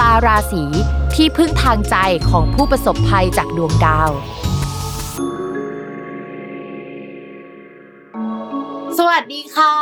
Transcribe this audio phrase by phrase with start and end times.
[0.00, 0.64] ตาราศี
[1.14, 1.96] ที่พึ่งทางใจ
[2.30, 4.10] ของผู้ประสบภัยจากดวงดาว
[8.98, 9.74] สวัสดีค่ะ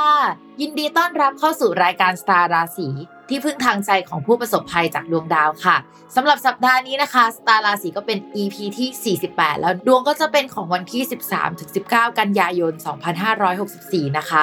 [0.61, 2.89] ยินดีต้อนรับเข้าสู่รายการสตาราศี
[3.29, 5.77] ที่พึ่งทางใจของผู้ประสบภัยจากดวงดาวค่ะ
[6.17, 11.03] สำหรับสัปดาห์นี้นะคะสตาร์ราศีก็เป็น EP ที่ 48 แล้วดวงก็จะเป็นของวันที่
[11.61, 12.73] 13-19 กันยายน
[13.45, 14.43] 2564 นะคะ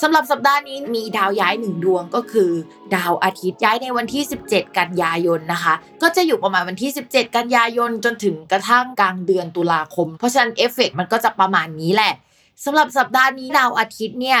[0.00, 2.50] สำหรับสัปดาห์นี้มีดาวย้ายหนึ่งดวงก็คือ
[2.94, 12.12] ดาวอาทิตย์ย้ายในวันที่ 17 กันยายนนะคะ ก็จะอยู่ประมาณวันที่ 17 กันยายนจนถึงกระทั่งกลางเดือนตุลาคม เพราะฉะนั้นเอฟเฟกมันก็จะประมาณนี้แหละ
[12.64, 14.40] สำหรับสัปดาห์นี้ดาวอาทิตย์เนี่ย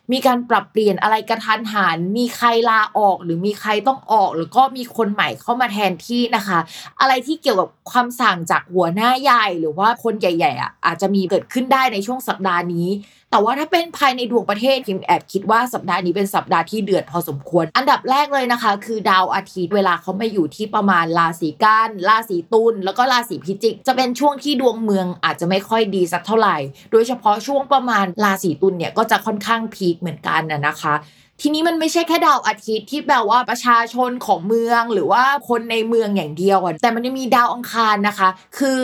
[0.11, 6.59] มีการปรับเปลี่ยนอะไรกระทันหัน มีใครลาออก หรือมีใครต้องออก หรือก็มีคนใหม่เข้ามาแทนที่นะคะ
[6.99, 12.87] อะไรที่เกี่ยวกับความสั่งจากหัวหน้าใหญ่ หรือว่าคนใหญ่ๆอะอาจจะมีเกิดขึ้นได้ในช่วงสัปดาห์นี้
[13.31, 26.57] แต่ว่าถ้าเป็นภายในดวงประเทศพิมแอบคิดว่าสัปดาห์นี้เป็นสัปดาห์ที่เดือดพอสมควร อันดับแรกเลยนะคะ คือดาวอาทิตย์เวลาเขามาอยู่ที่ประมาณราศีกันราศีตุลแล้วก็ราศีพิจิก จะเป็นช่วงที่ดวงเมืองอาจจะไม่ค่อยดีสักเท่าไหร่
[26.91, 30.95] โดยเฉพาะช่วงประมาณราศีตุลเนี่ยก็จะค่อนข้างพีคเหมือนกันนะคะ
[31.41, 38.79] ทีนี้มันไม่ใช่แค่ดาวอาทิตย์ที่แปลว่าประชาชนของเมืองหรือว่าคนในเมืองอย่างเดียว แต่มันยังมีดาวอังคารนะคะ คือ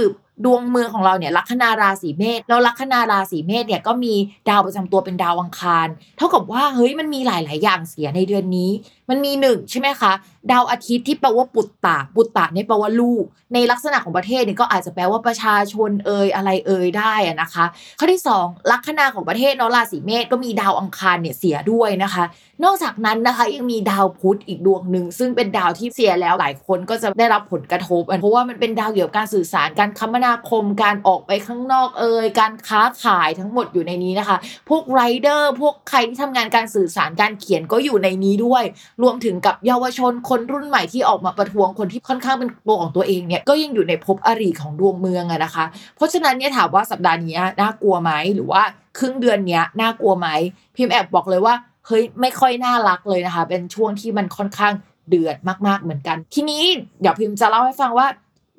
[0.46, 4.14] ดวงเมืองของเราเนี่ยลัคนาราศีเมษแล้วลัคนาราศีเมษเนี่ยก็มี
[4.50, 5.88] ดาวประจำตัวเป็นดาวอังคาร
[6.18, 8.72] เท่ากับว่าเฮ้ยมันมีหลาย ๆ อย่างเสียในเดือนนี้
[9.10, 10.14] มันมีหนึ่งใช่ไหมคะ
[10.52, 17.66] ดาวอาทิตย์ที่แปลว่าปุตตะ ปุตตะเนี่ยแปลว่าลูก ในลักษณะของประเทศเนี่ยก็อาจจะแปลว่าประชาชนเอ่ยอะไรเอ่ยได้นะคะ
[18.00, 22.24] ข้อที่ 2 ลัคนาของประเทศเนาะราศีเมษก็มีดาวอังคารเนี่ยเสียด้วยนะคะ
[22.64, 34.38] นอกจากนั้นนะคะยังมีดาวพุธอีกดวงหนึ่งซึ่งเป็นดาวที่เสียแล้วหลายคนก็จะได้รับผลกระทบ เพราะว่ามันเป็นดาวเกี่ยวกับการสื่อสารการคมนาคมการออกไปข้างนอกเอ่ยการค้าขายทั้งหมดอยู่ในนี้นะคะ
[34.70, 38.64] พวกไรเดอร์พวกใครที่ทำงานการสื่อสารการเขียนก็อยู่ในนี้ด้วย
[39.04, 45.66] รวมถึงกับเยาวชนคนนรุ่นใหม่ที่ออกมาประท้วงคนที่ค่อนข้างเป็นตัวของตัวเองเนี่ยก็ยังอยู่ในภพอริของดวงเมืองอะนะคะ
[45.96, 48.62] เพราะฉะนั้นเนี่ยถามว่าสัปดาห์นี้น่ากลัวไหมหรือว่า
[48.98, 50.28] ครึ่งเดือนเนี้ยน่ากลัวไหม
[50.76, 51.56] พิมพ์แอบบอกเลยว่า
[51.88, 54.74] เฮ้ยไม่ค่อยน่ารักเลยนะคะ เป็นช่วงที่มันค่อนข้าง
[55.10, 55.38] เดือด
[55.68, 56.64] มากๆเหมือนกัน ทีนี้
[57.02, 58.08] เดี๋ยวพิมพ์จะเล่าให้ฟังว่า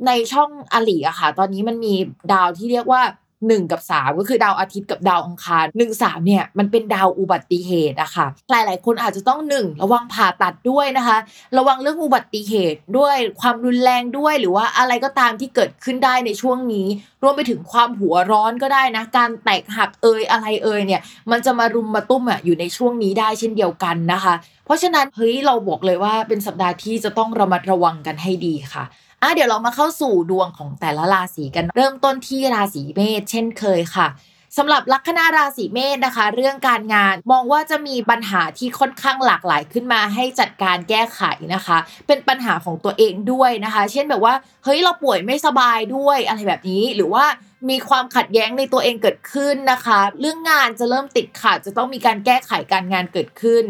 [0.07, 1.95] ในช่องอลีอะค่ะ ตอนนี้มันมี
[2.33, 3.03] ดาวที่เรียกว่า
[3.47, 11.19] 1กับ3ก็คือดาวอาทิตย์กับดาวอังคาร1 3เนี่ยมันเป็นดาวอุบัติเหตุอะค่ะ หลายๆคนอาจจะต้อง1ระวังผ่าตัดด้วยนะคะ
[11.59, 16.87] ระวังเรื่องอุบัติเหตุด้วยความรุนแรงด้วย หรือว่าอะไรก็ตามที่เกิดขึ้นได้ในช่วงนี้
[17.23, 21.01] รวมไปถึงความหัวร้อนก็ได้นะ การแตกหักเอยอะไรเอยเนี่ย
[21.31, 28.85] มันจะมารุมมาตุ้มอะอยู่ในช่วงนี้ได้เช่นเดียวกันนะคะ เพราะฉะนั้นเฮ้ยเราบอกเลยว่าเป็นสัปดาห์ที่จะต้องระมัดระวังกันให้ดีค่ะ
[29.23, 34.09] อะเดี๋ยวเรามาเข้าสู่ดวงของแต่ละราศีกัน เริ่มต้นที่ราศีเมษเช่นเคยค่ะ
[34.57, 41.21] สำหรับลัคนาราศีเมษนะคะ เรื่องการงานมองว่าจะมีปัญหาที่ค่อนข้างหลากหลายขึ้นมาให้จัดการแก้ไข
[41.55, 44.35] นะคะ เป็นปัญหาของตัวเองด้วยนะคะ เช่นแบบว่า
[44.65, 47.25] เฮ้ยเราป่วยไม่สบายด้วยอะไรแบบนี้หรือว่า
[47.71, 53.65] มีความขัดแย้งในตัวเองเกิดขึ้นนะคะ เรื่องงานจะเริ่มติดขัดจะต้องมีการแก้ไขการงานเกิดขึ้น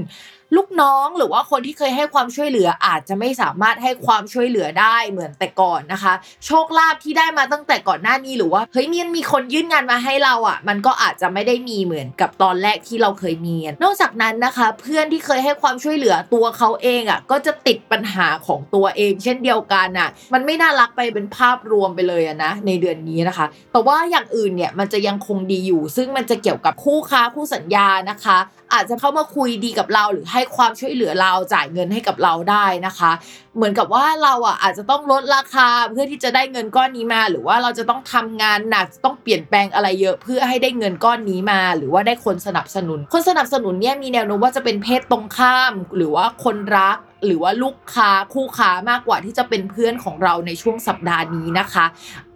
[0.56, 6.14] ลูกน้องหรือว่าคนที่เคยให้ความช่วยเหลืออาจจะไม่สามารถให้ความช่วยเหลือได้เหมือนแต่ก่อนนะคะ
[6.46, 23.46] โชคลาภที่ได้มาตั้งแต่ก่อนหน้านี้หรือว่าเฮ้ยมันมีคนยื่นงานมาให้เราอะ มันก็อาจจะไม่ได้มีเหมือนกับตอนแรกที่เราเคยมีนอกจากนั้นนะคะ เพื่อนที่เคยให้ความช่วยเหลือตัวเขาเองอะก็จะติดปัญหาของตัวเอง เช่นเดียวกันอะ มันไม่น่ารักไปเป็นภาพรวมไปเลยอะนะในเดือนนี้นะคะ
[23.78, 28.38] แต่ว่าอย่างอื่นเนี่ยมันจะยังคงดีอยู่ ซึ่งมันจะเกี่ยวกับคู่ค้าคู่สัญญานะคะ
[28.72, 33.12] อาจจะเข้ามาคุยดีกับเรา หรือให้ความช่วยเหลือเราจ่ายเงินให้กับเราได้นะคะ
[33.56, 51.86] เหมือนกับว่าเราอะอาจจะต้องลดราคาเพื่อที่จะได้เงินก้อนนี้มา หรือว่าเราจะต้องทำงานหนักต้องเปลี่ยนแปลงอะไรเยอะเพื่อให้ได้เงินก้อนนี้มา หรือว่าได้คนสนับสนุน คนสนับสนุนเนี่ยมีแนวโน้มว่าจะเป็นเพศตรงข้าม หรือว่าคนรักหรือว่าลูกค้าคู่ค้ามากกว่าที่จะเป็นเพื่อนของเราในช่วงสัปดาห์นี้นะคะ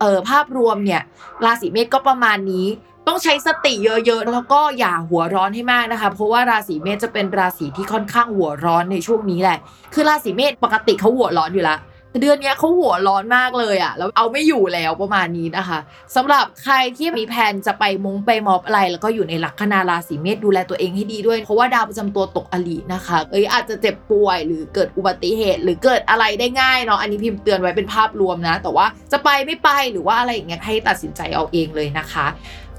[0.00, 1.02] เออภาพรวมเนี่ย
[1.44, 2.66] ราศีเมษก็ประมาณนี้
[3.06, 9.58] ต้องใช้สติเยอะๆ แล้วก็อย่าหัวร้อนให้มากนะคะ เพราะว่าราศีเมษจะเป็นราศีที่ค่อนข้างหัวร้อนในช่วงนี้แหละ
[9.94, 15.78] คือราศีเมษปกติเขาหัวร้อนอยู่แล้วแต่เดือนนี้เขาหัวร้อนมากเลยอะแล้วเอาไม่อยู่แล้วประมาณนี้นะคะ
[16.16, 32.26] สำหรับใครที่มีแผนจะไปมงไปมอบอะไร แล้วก็อยู่ในลัคนาราศีเมษดูแลตัวเองให้ดีด้วย เพราะว่าดาวประจำตัวตกอลีนะคะ เอ้ยอาจจะเจ็บป่วยหรือเกิดอุบัติเหตุ หรือเกิดอะไรได้ง่ายเนาะอันนี้พิมพ์เตือนไว้เป็นภาพรวมนะ แต่ว่าจะไปไม่ไปหรือว่าอะไรอย่างเงี้ยให้ตัดสินใจเอาเองเลยนะคะ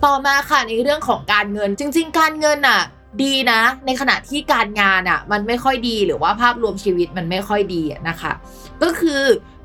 [0.05, 2.81] ต่อมาค่ะในเรื่องของการเงิน จริง ๆ การเงินอะ
[3.23, 8.31] ดีนะ ในขณะที่การงานอะมันไม่ค่อยดีหรือว่าภาพรวมชีวิตมันไม่ค่อยดีนะคะ
[8.83, 9.21] ก็คือ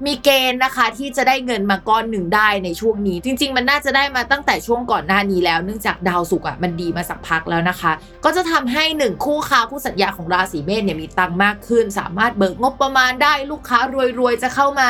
[0.07, 7.93] มีเกณฑ์นะคะที่จะได้เงินมาก้อนหนึ่งได้ในช่วงนี้ จริง ๆ มันน่าจะได้มาตั้งแต่ช่วงก่อนหน้านี้แล้วเนื่องจากดาวศุกร์อะมันดีมาสักพักแล้วนะคะ
[8.25, 13.79] ก็จะทำให้หนึ่งคู่ค้าคู่สัญญาของราศีเมษเนี่ยมีตังค์มากขึ้น สามารถเบิกงบประมาณได้ลูกค้า
[14.21, 14.89] รวยๆจะเข้ามา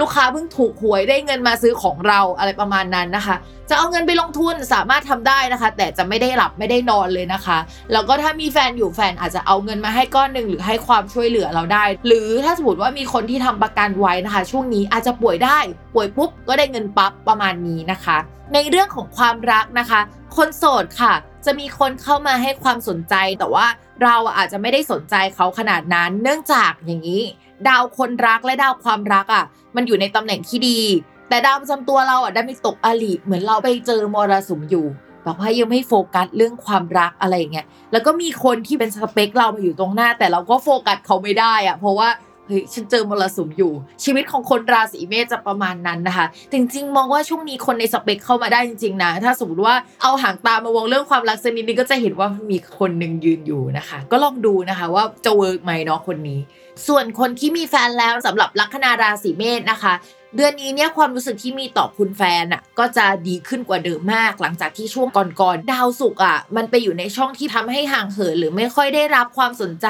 [0.00, 3.36] ลูกค้าเพิ่งถูกหวยได้เงินมาซื้อของเราอะไรประมาณนั้นนะคะ
[3.70, 7.58] จะเอาเงินไปลงทุนสามารถทำได้นะคะ แต่จะไม่ได้หลับไม่ได้นอนเลยนะคะ
[7.92, 15.58] แล้วก็ถ้ามีแฟนอยู่แฟนอาจจะเอาเงินมาให้ก้อนหนึ่งหรือให้ความช่วยเหลือเราได้ หรือถ้าสมมติว่ามีคนที่ทำประกันไว้นะคะช่วงนี้อาจจะป่วยได้
[15.94, 18.18] ป่วยปุ๊บก็ได้เงินปั๊บประมาณนี้นะคะ
[18.54, 20.00] ในเรื่องของความรักนะคะ
[20.36, 21.14] คนโสดค่ะ
[21.44, 23.66] จะมีคนเข้ามาให้ความสนใจแต่ว่า
[24.02, 27.22] เราอาจจะไม่ได้สนใจเขาขนาดนั้น เนื่องจากอย่างนี้
[27.68, 29.44] ดาวคนรักและดาวความรักอะ
[29.76, 30.80] มันอยู่ในตำแหน่งที่ดี
[31.28, 34.86] แต่ดาวประจำตัวเราอะได้ไม่ตกอลีเหมือนเราไปเจอมรสุมอยู่
[35.24, 42.08] แบบว่ายังไม่โฟกัสเรื่องความรักอะไรอย่างเงี้ยแล้วก็มีคนที่เป็นสเปคเรามาอยู่ตรงหน้า แต่เราก็โฟกัสเขาไม่ได้อะเพราะว่า
[42.48, 43.72] เฮ้ยฉันเจอมรสุมอยู่
[44.04, 56.40] ชีวิตของคนราศีเมษจะประมาณนั้นนะคะ จริงๆ มองว่าช่วงนี้คนในสเปคเข้ามาได้จริงๆนะถ้าสมมติว่าเอาหางตามาวงเรื่องความรักสักนิดนึงก็จะเห็นว่ามีคนหนึ่งยืนอยู่นะคะ ก็ลองดูนะคะว่าจะเวิร์กไหมเนาะคนนี้
[56.86, 59.94] ส่วนคนที่มีแฟนแล้วสำหรับลัคนาราศีเมษนะคะ
[60.36, 65.08] เดือนนี้เนี่ยความรู้สึกที่มีต่อคุณแฟนอะก็จะดีขึ้นกว่าเดิมมาก หลังจากที่ช่วง
[65.40, 69.88] ก่อนๆดาวศุกร์อะมันไปอยู่ในช่องที่ทำให้ห่างเหินหรือไม่ค่อยได้รับความสนใจ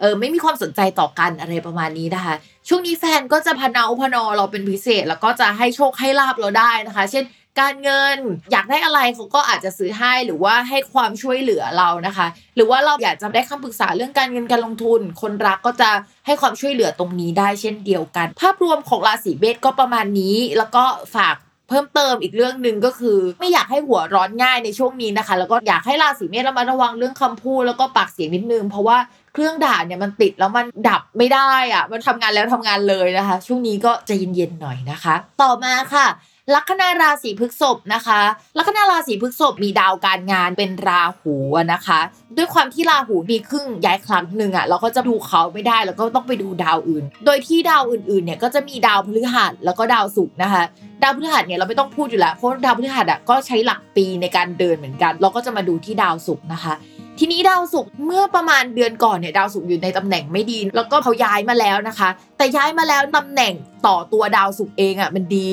[0.00, 2.34] เออไม่มีความสนใจต่อกันอะไรประมาณนี้นะคะ
[2.68, 7.24] ช่วงนี้แฟนก็จะพนาพนอเราเป็นพิเศษ แล้วก็จะให้โชคให้ลาบเราได้นะคะ เช่น
[7.60, 8.18] การเงิน
[8.52, 15.90] อยากได้อะไรเขาก็อาจจะซื้อให้หรือว่าให้ความช่วยเหลือเรานะคะ หรือว่าเราอยากจะได้คำปรึกษาเรื่องการเงินการลงทุน คนรักก็จะ
[16.26, 20.84] ให้ความช่วยเหลือตรงนี้ได้เช่นเดียวกัน ภาพรวมของราศีเมษก็ประมาณนี้ แล้วก็
[21.16, 21.36] ฝาก
[21.68, 28.98] เพิ่มเติมอีกเรื่องหนึ่งก็คือ ไม่อยากให้หัวร้อนง่ายในช่วงนี้นะคะ แล้วก็อยากให้ราศีเมษระมัดระวังเรื่องคำพูดแล้วก็ปากเสียงนิดนึง เพราะว่า
[29.32, 36.06] เครื่องด่าเนี่ยมันติดแล้วมันดับไม่ได้อะมันทำงานแล้วทำงานเลยนะคะ ช่วงนี้ก็จะเย็นๆหน่อยนะคะ ต่อมาค่ะ
[36.54, 38.20] ลัคนาราศีพฤษภนะคะ
[38.58, 41.34] ลัคนาราศีพฤษภมีดาวการงานเป็นราหู
[41.72, 42.00] นะคะ
[42.36, 50.62] ด้วยความที่ราหูมีครึ่งย้ายครั้งหนึ่งอะเราก็จะดูเขาไม่ได้แล้วก็ต้องไปดูดาวอื่น โดยที่ดาวอื่นๆเนี่ยก็จะมีดาวพฤหัสแล้วก็ดาวศุกร์นะคะ
[51.02, 56.74] ดาวพฤหัสเนี่ยเราไม่ต้องพูดอยู่แล้วเพราะดาวพฤหัสอะก็ใช้หลักปีในการเดินเหมือนกัน เราก็จะมาดูที่ดาวศุกร์นะคะ
[57.18, 62.08] ทีนี้ดาวศุกร์เมื่อประมาณเดือนก่อนเนี่ยดาวศุกร์อยู่ในตำแหน่งไม่ดี แล้วก็เขาย้ายมาแล้วนะคะ
[62.38, 63.54] แต่ย้ายมาแล้วตำแหน่ง
[63.86, 65.50] ต่อตัวดาวศุกร์เองอะมันดี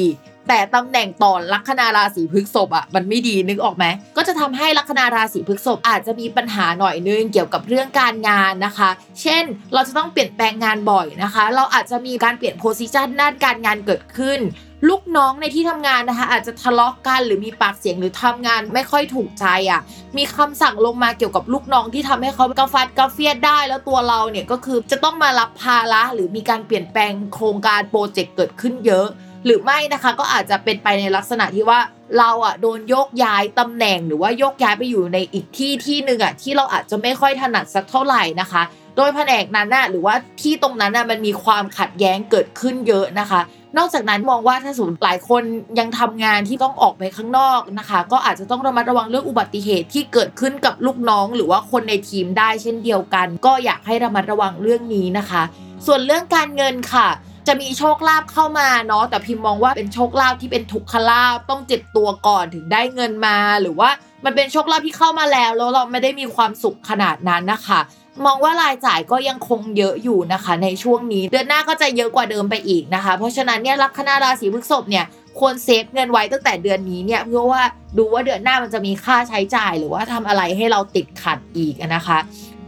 [0.48, 3.86] แต่ตำแหน่งต่อลัคนาราศีพฤษภอะมันไม่ดีนึกออกไหม
[4.18, 8.90] ก็จะทำให้ลัคนาราศีพฤษภอาจจะมีปัญหาหน่อยนึงเกี่ยวกับเรื่องการงานนะคะ
[9.22, 9.44] เช่น
[9.74, 14.42] เราจะต้องเปลี่ยนแปลงงานบ่อยนะคะ เราอาจจะมีการเปลี่ยนโพสิชันด้านการงานเกิดขึ้น
[14.90, 19.82] ลูกน้องในที่ทำงานนะคะอาจจะทะเลาะกันหรือมีปากเสียงหรือทำงานไม่ค่อยถูกใจอะ
[20.18, 29.08] มีคำสั่งลงมาเกี่ยวกับลูกน้องที่ทำให้เขากระฟัดกระเฟียดได้ แล้วตัวเราเนี่ยก็คือจะต้องมารับภาระหรือมีการเปลี่ยนแปลงโครงการโปรเจกต์เกิดขึ้นเยอะ
[29.46, 31.80] หรือไม่นะคะก็อาจจะเป็นไปในลักษณะที่ว่า
[32.18, 38.64] เราอะโดนโยกย้ายตำแหน่งหรือว่าโยกย้ายไปอยู่ในอีกที่ที่หนึ่งอะที่เราอาจจะไม่ค่อยถนัดสักเท่าไหร่นะคะ
[38.98, 43.42] โดยแผนกนั้นน่ะหรือว่าที่ตรงนั้นน่ะมันมีความขัดแย้งเกิดขึ้นเยอะนะคะ
[43.78, 45.44] นอกจากนั้นมองว่าถ้าสมมติหลายคน
[45.80, 55.44] ยังทำงานที่ต้องออกไปข้างนอกนะคะ ก็อาจจะต้องระมัดระวังเรื่องอุบัติเหตุที่เกิดขึ้นกับลูกน้อง หรือว่าคนในทีมได้เช่นเดียวกัน ก็อยากให้ระมัดระวังเรื่องนี้นะคะ
[55.86, 57.08] ส่วนเรื่องการเงินค่ะ
[57.48, 63.90] จะมีโชคลาภเข้ามาเนาะแต่พิมพ์มองว่าเป็นโชคลาภที่เป็นทุกขลาภต้องเจ็บตัวก่อนถึงได้เงินมา หรือว่า
[64.26, 67.80] มันเป็นโชคลาภที่เข้ามาแล้ว แล้วเราไม่ได้มีความสุขขนาดนั้นนะคะ
[68.26, 75.06] มองว่ารายจ่ายก็ยังคงเยอะอยู่นะคะ ในช่วงนี้เดือนหน้าก็จะเยอะกว่าเดิมไปอีกนะคะ เพราะฉะนั้นเนี่ยลัคนาราศีพฤษภเนี่ย
[75.40, 77.64] ควรเซฟเงินไว้ตั้งแต่เดือนนี้เนี่ยเพื่อว่า
[77.98, 82.18] ดูว่าเดือนหน้ามันจะมีค่าใช้จ่าย หรือว่าทำอะไรให้เราติดขัดอีกนะคะ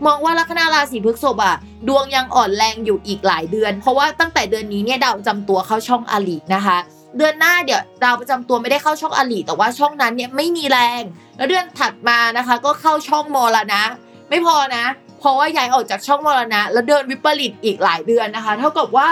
[0.05, 1.55] มองว่าลัคนาราศีพฤษภอะ
[1.87, 6.77] ดวงยังอ่อนแรงอยู่อีกหลายเดือน เพราะว่าตั้งแต่เดือนนี้เนี่ยดาวประจำตัวเข้าช่องอลินะคะ
[7.17, 11.01] เดือนหน้าเดี๋ยวดาวประจำตัวไม่ได้เข้าช่องอลิแต่ว่าช่องนั้นเนี่ยไม่มีแรง
[11.37, 13.83] แล้วเดือนถัดมานะคะ ก็เข้าช่องมรณะ
[14.29, 14.85] ไม่พอนะ
[15.19, 19.07] เพราะว่าย้ายออกจากช่องมรณะ แล้วเดินวิปริตอีกหลายเดือนนะคะ เท่ากับว่า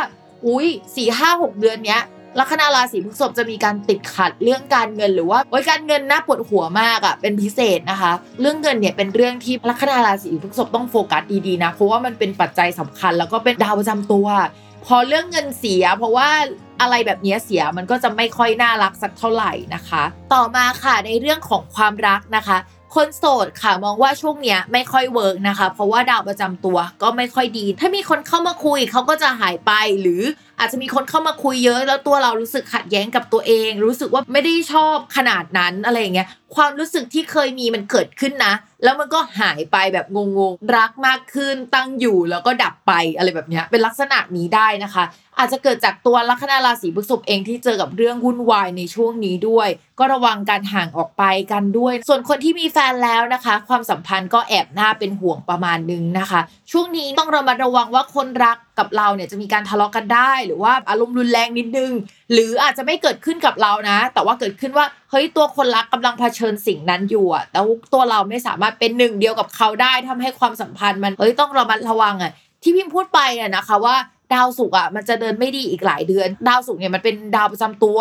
[0.46, 2.02] อุ้ยสี่ห้าหกเดือนเนี้ย
[2.40, 8.12] ลัคนาราศีพฤษภจะมีการติดขัดเรื่องการเงินหรือว่าโอ้ยการเงินน่าปวดหัวมากอะ่ะเป็นพิเศษนะคะ
[8.42, 14.28] เรื่องเงินเนี่ยเป็นเรื่องที่ลัคนาราศีพฤษภต้องโฟกัสดีๆนะเพราะว่ามันเป็นปัจจัยสำคัญ แล้วก็เป็นดาวประจำตัว
[14.86, 16.30] พอเรื่องเงินเสีย เพราะว่า
[16.82, 22.58] อะไรแบบนี้เสียมันก็จะไม่ค่อยน่ารักสักเท่าไหร่นะคะ ต่อมาค่ะในเรื่องของความรักนะคะ
[22.95, 29.71] คนโสดค่ะมองว่าช่วงเนี้ยไม่ค่อย work นะคะ เพราะว่าดาวประจำตัวก็ไม่ค่อยดี ถ้ามีคนเข้ามาคุยเขาก็จะหายไป
[30.01, 30.21] หรือ
[30.60, 45.03] อาจจะมีคนเข้ามาคุยเยอะ แล้วตัวเรารู้สึกขัดแย้งกับตัวเอง รู้สึกว่าไม่ได้ชอบขนาดนั้นอะไรอย่างเงี้ยความรู้สึกที่เคยมีมันเกิดขึ้นนะ แล้วมันก็หายไปแบบงงๆรักมากขึ้นตั้งอยู่แล้วก็ดับไปอะไรแบบเนี้ยเป็นลักษณะนี้ได้นะคะ
[45.41, 49.67] อาจจะเกิดจากตัวลัคนาราศีพฤษภเองที่เจอกับเรื่องวุ่นวายในช่วงนี้ด้วย
[50.00, 61.91] ก็ระวังการห่างออกไปกันด้วย ส่วนคนที่มีแฟนแล้วนะคะ ความสัมพันธ์ก็แอบหน่าเป็นห่วงประมาณนึงนะคะ ช่วงนี้ต้องระมัดระวังว่าคนรักกับเราเนี่ยจะมีการทะเลาะกันได้ หรือว่าอารมณ์รุนแรงนิดนึง
[62.33, 67.60] หรืออาจจะไม่เกิดขึ้นกับเรานะ แต่ว่าเกิดขึ้นว่าเฮ้ยตัวคนรักกำลังเผชิญสิ่งนั้นอยู่อะแต่
[67.93, 72.31] ตัวเราไม่สามารถเป็นหนึ่งเดียวกับเขาได้ทำให้ความสัมพันธ์มันเฮ้ยต้องระมัดระวังอะ
[72.63, 73.95] ที่พิมพ์พูดไปอะนะคะว่า
[74.34, 78.00] ดาวศุกร์อะมันจะเดินไม่ดีอีกหลายเดือน ดาวศุกร์เนี่ยมันเป็นดาวประจำตัว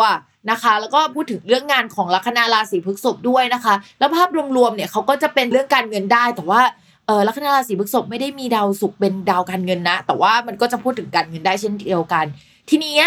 [0.51, 6.61] นะคะ แล้วก็พูดถึงเรื่องงานของลัคนาราศีพฤษภด้วยนะคะ แล้วภาพรวมๆเนี่ยเขาก็จะเป็นเรื่องการเงินได้แต่ว่า
[7.07, 12.25] เออลัคนาราศีพฤษภไม่ได้มีดาวศุกร์เป็นดาวการเงินนะ แต่ว่ามันก็จะพูดถึงการเงินได้เช่นเดียวกัน
[12.69, 12.97] ทีนี้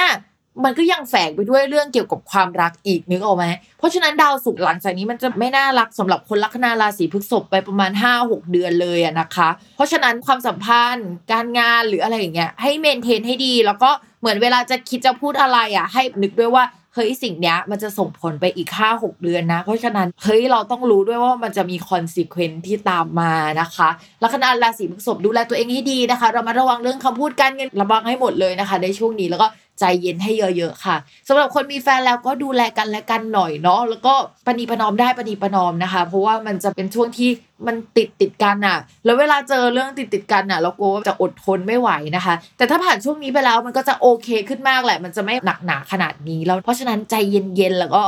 [0.64, 3.46] มันก็ยังแฝงไปด้วยเรื่องเกี่ยวกับความรักอีกนึกออกไหม
[3.78, 16.64] เพราะฉะนั้นดาวศุกร์หลังจากนี้มันจะไม่น่ารักสำหรับคนลัคนาราศีพฤษภไปประมาณ 5-6 เดือนเลยอะนะคะ เพราะฉะนั้นความสัมพันธ์ การงานหรืออะไรอย่างเงี้ยให้ maintain ให้ดี แล้วก็เหมือนเวลาจะคิดจะพูดอะไรอะให้นึกด้วยว่า
[16.96, 23.88] เฮ้ยสิ่งเนี้ยมันจะส่งผลไปอีก5 6เดือนนะ เพราะฉะนั้นเฮ้ยเราต้องรู้ด้วยว่ามันจะมี consequence ที่ตามมานะคะ
[24.22, 29.46] ลัคนาราศีพฤษภดูแลตัวเองให้ดีนะคะ เรามาระวังเรื่องคำพูดการเงินระวังให้หมดเลยนะคะ ในช่วงนี้แล้วก็
[29.80, 30.96] ใจเย็นให้เยอะๆค่ะ
[31.28, 34.14] สำหรับคนมีแฟนแล้วก็ดูแลกันและกันหน่อยเนาะแล้วก็
[34.46, 37.30] ปณีประนอมได้ปณีประนอมนะคะ เพราะว่ามันจะเป็นช่วงที่
[37.66, 48.02] มันติดติดกันอะแล้วเวลาเจอเรื่องติดติดกันอะเรากลัวว่าจะอดทนไม่ไหวนะคะ แต่ถ้าผ่านช่วงนี้ไปแล้วมันก็จะโอเคขึ้นมากแหละ มันจะไม่หนักหนาขนาดนี้แล้วเพราะฉะนั้นใจเย็นๆแล้วก็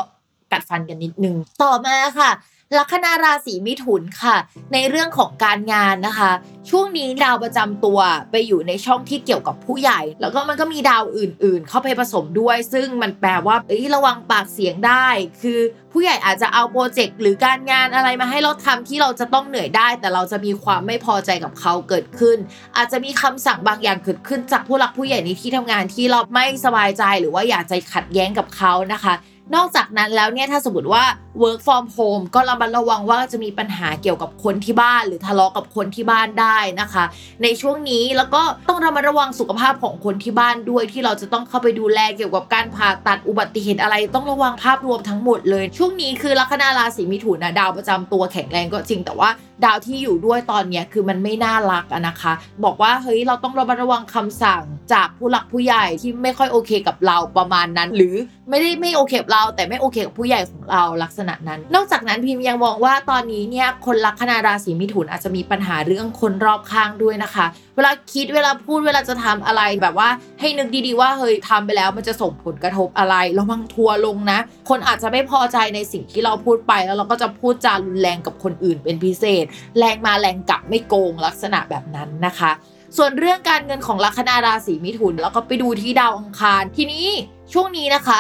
[0.52, 2.30] กัดฟันกันนิดนึงต่อมาค่ะ
[2.74, 4.36] ลัคนาราศีมิถุนค่ะ
[4.72, 6.32] ในเรื่องของการงานนะคะ
[6.70, 15.06] ช่วงนี้ดาวประจำตัวไปอยู่ในช่องที่เกี่ยวกับผู้ใหญ่ แล้วก็มันก็มีดาวอื่น ๆ เข้าไปผสมด้วย ซึ่งมันแปลว่าเอ้ยระวังปากเสียงได้
[15.42, 15.60] คือ
[15.92, 22.36] ผู้ใหญ่อาจจะเอาโปรเจกต์หรือการงานอะไรมาให้เราทำที่เราจะต้องเหนื่อยได้ แต่เราจะมีความไม่พอใจกับเขาเกิดขึ้น
[22.76, 29.14] อาจจะมีคำสั่งบางอย่างเกิดขึ้นจากผู้หลักผู้ใหญ่ในที่ทำงานที่เราไม่สบายใจหรือว่าอยากจะขัดแย้งกับเขานะคะ
[29.54, 31.04] นอกจากนั้นแล้วเนี่ยถ้าสมมติว่า
[31.42, 37.04] work from home ก็ระมัดระวังว่าจะมีปัญหาเกี่ยวกับคนที่บ้าน หรือทะเลาะกับคนที่บ้านได้นะคะ
[37.42, 49.28] ในช่วงนี้แล้วก็ต้องระมัดระวังสุขภาพของคนที่บ้านด้วยที่เราจะต้องเข้าไปดูแลเกี่ยวกับการผ่าตัดอุบัติเหตุอะไรต้องระวังภาพรวมทั้งหมดเลย ช่วงนี้คือลัคนาราศีมิถุนนะดาวประจำตัวแข็งแรงก็จริงแต่ว่า
[49.64, 52.32] ดาวที่อยู่ด้วยตอนเนี้ยคือมันไม่น่ารักอะนะคะ
[52.64, 58.14] บอกว่าเฮ้ยเราต้องระมัดระวังคำสั่งจากผู้หลักผู้ใหญ่ที่ไม่ค่อยโอเคกับเราประมาณนั้น หรือ
[58.48, 70.08] ไม่ได้ไม่โอเคกับเรา แต่ไม่โอเคกับผู้ใหญ่ของเราลักษณะนั้น นอกจากนั้นพิมพ์ยังมองว่าตอนนี้เนี่ยคนลัคนาราศีมิถุนอาจจะมีปัญหาเรื่องคนรอบข้างด้วยนะคะ เวลาคิดเวลาพูดเวลาจะทำอะไรแบบว่า
[70.40, 79.44] ให้นึกดีๆว่าเฮ้ยทำไปแล้วมันจะส่งผลกระทบอะไรระวังทัวลงนะ คนอาจจะไม่พอใจในสิ่งที่เราพูดไปแล้วเราก็จะพูดจารุนแรงกับคนอื่นเป็นพิเศษ
[79.78, 82.50] แรงมาแรงกลับไม่โกงลักษณะแบบนั้นนะคะ
[82.96, 87.06] ส่วนเรื่องการเงินของลัคนาราศีมิถุน แล้วก็ไปดูที่ดาวอังคารทีนี้
[87.52, 88.18] ช่วงนี้นะคะ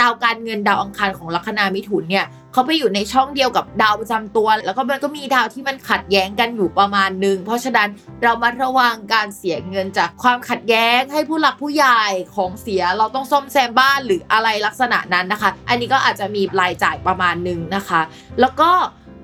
[0.00, 2.26] ดาวการเงินดาวอังคารของลัคนามิถุนเนี่ย
[2.58, 7.88] เขาไปอยู่ในช่องเดียวกับดาวประจำตัว แล้วก็มันก็มีดาวที่มันขัดแย้งกันอยู่ประมาณหนึ่งเพราะฉะนั้น
[8.22, 12.02] เรามาระวังการเสียเงินจากความขัดแย้งให้ผู้หลักผู้ใหญ่
[12.36, 18.00] ของเสียเราต้องซ่อมแซมบ้านหรืออะไรลักษณะนั้นนะคะ อันนี้ก็อาจจะมีรายจ่ายประมาณหนึ่งนะคะ
[18.40, 18.70] แล้วก็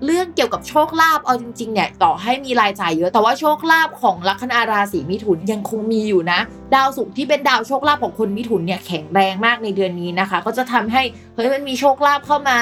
[0.04, 6.40] เรื่องเกี่ยวกับโชคลาภเอาจริงๆเนี่ยต่อให้มีรายจ่ายเยอะ แต่ว่าโชคลาภของลัคนาราศีมิถุนยังคงมีอยู่นะ
[6.74, 11.02] ดาวศุกร์ที่เป็นดาวโชคลาภของคนมิถุนเนี่ยแข็งแรงมากในเดือนนี้นะคะ ก็จะทำให้
[11.34, 12.60] เฮ้ยมันมีโชคลาภเข้ามา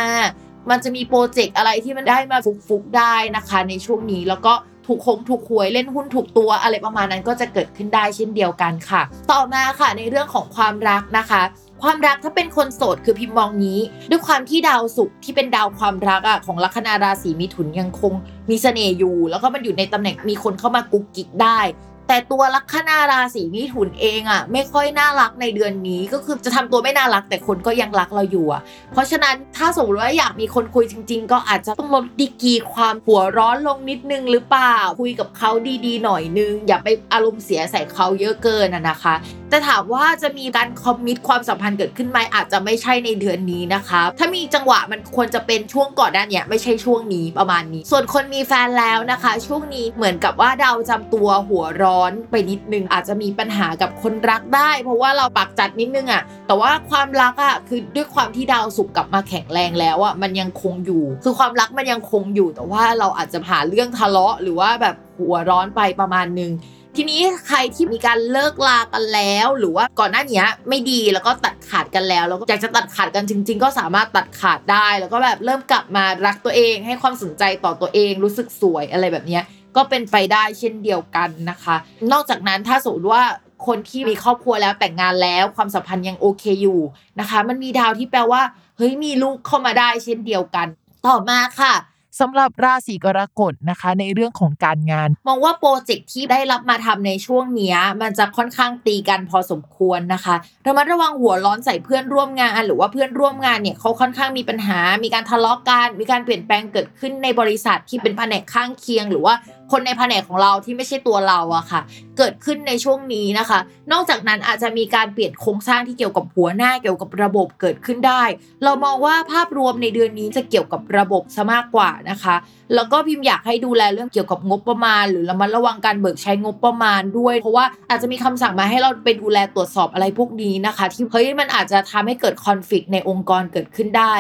[0.70, 2.38] มันจะมีโปรเจกต์อะไรที่มันได้มา
[2.68, 4.54] ฟุกๆได้นะคะ ในช่วงนี้แล้วก็
[4.86, 9.02] ถูกคงถูกหวยเล่นหุ้นถูกตัวอะไรประมาณนั้นก็จะเกิดขึ้นได้เช่นเดียวกันค่ะ
[9.32, 11.42] ต่อมาค่ะในเรื่องของความรักนะคะ
[11.82, 13.78] ความรักถ้าเป็นคนโสดคือพิมพ์มองนี้
[14.10, 18.12] ด้วยความที่ดาวศุกร์ที่เป็นดาวความรักอะของลัคนาราศีมิถุนยังคง
[18.50, 21.60] มีเสน่ห์อยู่ แล้วก็มันอยู่ในตำแหน่งมีคนเข้ามากุกกิกได้
[22.08, 35.50] แต่ตัวลัคนาราศีมิถุนเองอะไม่ค่อยน่ารักในเดือนนี้ก็คือจะทำตัวไม่น่ารักแต่คนก็ยังรักเราอยู่อะเพราะฉะนั้นถ้าสมมติว่าอยากมีคนคุยจริง ๆ ก็อาจจะต้องลดดีกีความหัวร้อนลงนิดนึงหรือเปล่าคุยกับเขา
[35.86, 39.14] ดีๆ หน่อยนึง อย่าไปอารมณ์เสียใส่เขาเยอะเกินอะนะคะ
[39.52, 66.52] แต่ถามว่าจะมีการคอมมิตความสัมพันธ์เกิดขึ้นไหมอาจจะไม่ใช่ในเดือนนี้นะคะ ถ้ามีจังหวะมันควรจะเป็นช่วงก่อนหน้าเนี้ไม่ใช่ช่วงนี้ประมาณนี้ ส่วนคนมีแฟนแล้วนะคะ ช่วงนี้เหมือนกับว่าดาวจำตัวหัวร้อนไปนิดนึงอาจจะมีปัญหากับคนรักได้ เพราะว่าเราปากจัดนิดนึงอะแต่ว่าความรักอะคือด้วยความที่ดาวสุกกลับมาแข็งแรงแล้วอะมันยังคงอยู่ คือความรักมันยังคงอยู่ แต่ว่าเราอาจจะหาเรื่องทะเลาะ หรือว่าแบบหัวร้อนไปประมาณนึง
[66.96, 79.40] ทีนี้ใครที่มีการเลิกลากันแล้ว หรือว่าก่อนหน้านี้ไม่ดีแล้วก็ตัดขาดกันแล้วแล้วก็อยากจะตัดขาดกันจริง ๆ ก็สามารถตัดขาดได้ แล้วก็แบบเริ่มกลับมารักตัวเอง ให้ความสนใจต่อตัวเองรู้สึกสวยอะไรแบบนี้
[79.76, 81.76] ก็เป็นไปได้เช่นเดียวกันนะคะ
[82.12, 83.22] นอกจากนั้นถ้าสมมติว่า
[83.66, 86.80] คนที่มีครอบครัวแล้วแต่งงานแล้วความสัมพันธ์ยังโอเคอยู่
[87.20, 88.42] นะคะ มันมีดาวที่แปลว่า
[88.76, 90.66] เฮ้ยมีลูกเข้ามาได้เช่นเดียวกัน
[91.06, 91.72] ต่อมาค่ะ
[92.20, 100.34] สำหรับราศีกรกฎนะคะ ในเรื่องของการงาน มองว่าโปรเจกต์ที่ได้รับมาทำในช่วงนี้มันจะค่อนข้างตีกันพอสมควรนะคะ
[100.66, 109.34] ระมัดระวังหัวร้อนใส่เพื่อนร่วมงาน หรือว่าเพื่อนร่วมงานเนี่ยเขาค่อนข้างมีปัญหา มีการทะเลาะกันมีการเปลี่ยนแปลงเกิดขึ้นในบริษัทที่เป็นแผนกข้างเคียง หรือว่า
[109.72, 111.80] คนในแผนกของเราที่ไม่ใช่ตัวเราอะค่ะ
[112.18, 113.58] เกิดขึ้นในช่วงนี้นะคะ
[113.92, 118.22] นอกจากนั้นอาจจะมีการเปลี่ยนโครงสร้างที่เกี่ยวกับหัวหน้าเกี่ยวกับระบบเกิดขึ้นได้
[118.64, 122.34] เรามองว่าภาพรวมในเดือนนี้จะเกี่ยวกับระบบซะมากกว่านะคะ
[122.74, 134.14] แล้วก็พิมพ์อยากให้ดูแลเรื่องเกี่ยวกับงบประมาณ หรือระมัดระวังการเบิกใช้งบประมาณด้วย เพราะว่าอาจจะมีคำสั่งมาให้เราไปดูแลตรวจสอบอะไรพวกนี้นะคะ ที่เฮ้ยมันอาจจะทำให้เกิดคอนฟ lict ในองค์กรเกิดขึ้นได้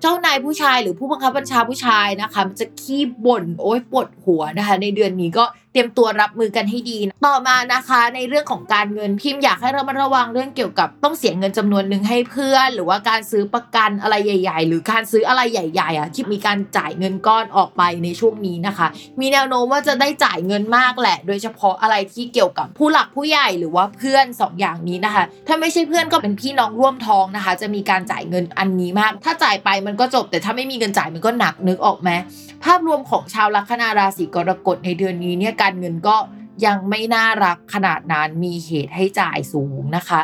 [0.00, 5.44] เจ้านายผู้ชายหรือผู้บังคับบัญชาผู้ชายนะคะ มันจะขี้บ่นโอ๊ยปวดหัวนะคะ ในเดือนนี้ก็
[5.76, 18.86] รียมตัวรับมือกันให้ดี ต่อมานะคะในเรื่องของการเงินพิมพ์อยากให้เรามาระวังเรื่องเกี่ยวกับต้องเสียเงินจำนวนหนึ่งให้เพื่อน หรือว่าการซื้อประกันอะไรใหญ่ ๆ หรือการซื้ออะไรใหญ่ ๆอะที่มีการจ่ายเงินก้อนออกไปในช่วงนี้นะคะ
[19.20, 32.10] มีแนวโน้มว่าจะได้จ่ายเงินมากแหละ โดยเฉพาะอะไรที่เกี่ยวกับผู้หลักผู้ใหญ่หรือว่าเพื่อนสองอย่างนี้นะคะ ถ้าไม่ใช่เพื่อนก็เป็นพี่น้องร่วมท้องนะคะ จะมีการจ่ายเงินอันนี้มาก ถ้าจ่ายไปมันก็จบ แต่ถ้าไม่มีเงินจ่ายมันก็หนักนึกออกไหม
[32.64, 36.16] ภาพรวมของชาวลัคนาราศีกรกฎในเดือนนี้เนี่ยการเงินก็
[36.66, 40.20] ยังไม่น่ารักขนาดนั้นมีเหตุให้จ่ายสูงนะคะ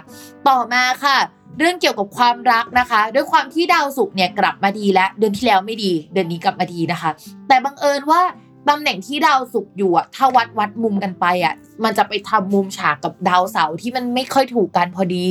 [0.48, 1.18] ต่อมาค่ะ
[1.58, 7.10] เรื่องเกี่ยวกับความรักนะคะ ด้วยความที่ดาวศุกร์เนี่ยกลับมาดีแล้ว เดือนที่แล้วไม่ดี เดือนนี้กลับมาดีนะคะ
[7.48, 8.22] แต่บังเอิญว่า
[8.68, 15.26] ตำแหน่งที่ดาวศุกร์อยู่อะถ้าวัดวัดมุมกันไปอะมันจะไปทำมุมฉากกับดาวเสาร์ที่มันไม่ค่อยถูกกันพอดี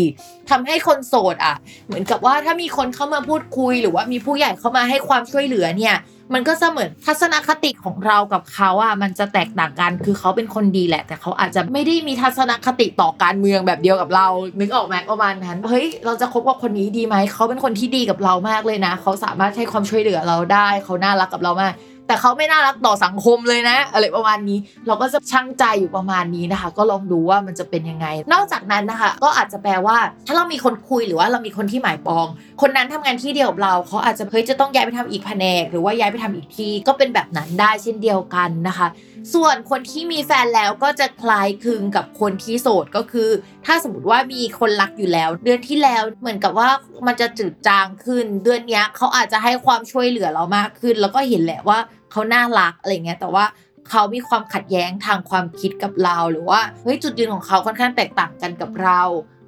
[0.49, 5.95] ทำให้คนโสดอะเหมือนกับว่าถ้ามีคนเข้ามาพูดคุย หรือว่ามีผู้ใหญ่เข้ามาให้ความช่วยเหลือเนี่ย
[6.33, 14.27] มันก็จะเหมือนทัศนคติของเรากับเขาอะมันจะแตกต่างกันคือเขาเป็นคนดีแหละ แต่เขาอาจจะไม่ได้มีทัศนคติต่อการเมืองแบบเดียวกับเรา
[14.59, 21.73] นึกออกไหมประมาณนั้นเฮ้ยเราจะคบกับคนนี้ดีไหมเขาเป็นคนที่ดีกับเรามากเลยนะ เขาสามารถให้ความช่วยเหลือเราได้ เขาน่ารักกับเรามาก
[22.11, 29.97] แต่เขาไม่น่ารักต่อสังคมเลยนะ อะไรประมาณนี้ เราก็จะช่างใจอยู่ประมาณนี้นะคะ ก็ลองดูว่ามันจะเป็นยังไง นอกจากนั้นนะคะ ก็อาจจะแปลว่า
[30.27, 32.27] ถ้าเรามีคนคุยหรือว่าเรามีคนที่หมายปอง
[32.61, 38.87] คนนั้นทำงานที่เดียวกับเราเขาอาจจะเฮ้ยจะต้องย้ายไปทำอีกแผนก หรือว่าย้ายไปทำอีกที่ก็เป็นแบบนั้นได้เช่นเดียวกันนะคะ
[39.33, 43.29] ส่วนคนที่มีแฟนแล้วก็จะคล้ายคลึงกับคนที่โสดก็คือ
[43.65, 46.69] ถ้าสมมติว่ามีคนรักอยู่แล้ว เดือนที่แล้วเหมือนกับว่า
[47.07, 51.79] มันจะจืดจางขึ้น เดือนนี้เขาอาจจะให้ความช่วยเหลือเรามากขึ้น แล้วก็เห็นแหละว่า
[52.11, 53.45] เขาน่ารักอะไรเงี้ยแต่ว่า
[53.89, 59.01] เขามีความขัดแย้งทางความคิดกับเราหรือว่าเฮ้ยจุดยืนของเขาค่อนข้างแตกต่างกันกับเรา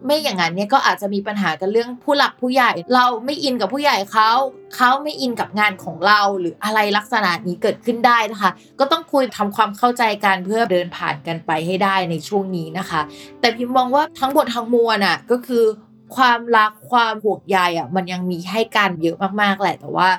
[0.06, 4.32] ไม่อย่างนั้นเนี่ยก็อาจจะมีปัญหากันเรื่องผู้หลักผู้ใหญ่ เราไม่อินกับผู้ใหญ่เขา
[4.76, 13.02] เขาไม่อินกับงานของเราหรืออะไรลักษณะนี้เกิดขึ้นได้นะคะ ก็ต้องคุยทำความเข้าใจกันเพื่อเดินผ่านกันไปให้ได้ในช่วงนี้นะคะ
[13.40, 15.64] แต่พิมมองว่าทั้งหมดทั้งมวลอะก็คือ
[16.16, 20.10] ความรักความห่วงใยอะมันยังมีให้กันเยอะมากๆแหละแต่ว่า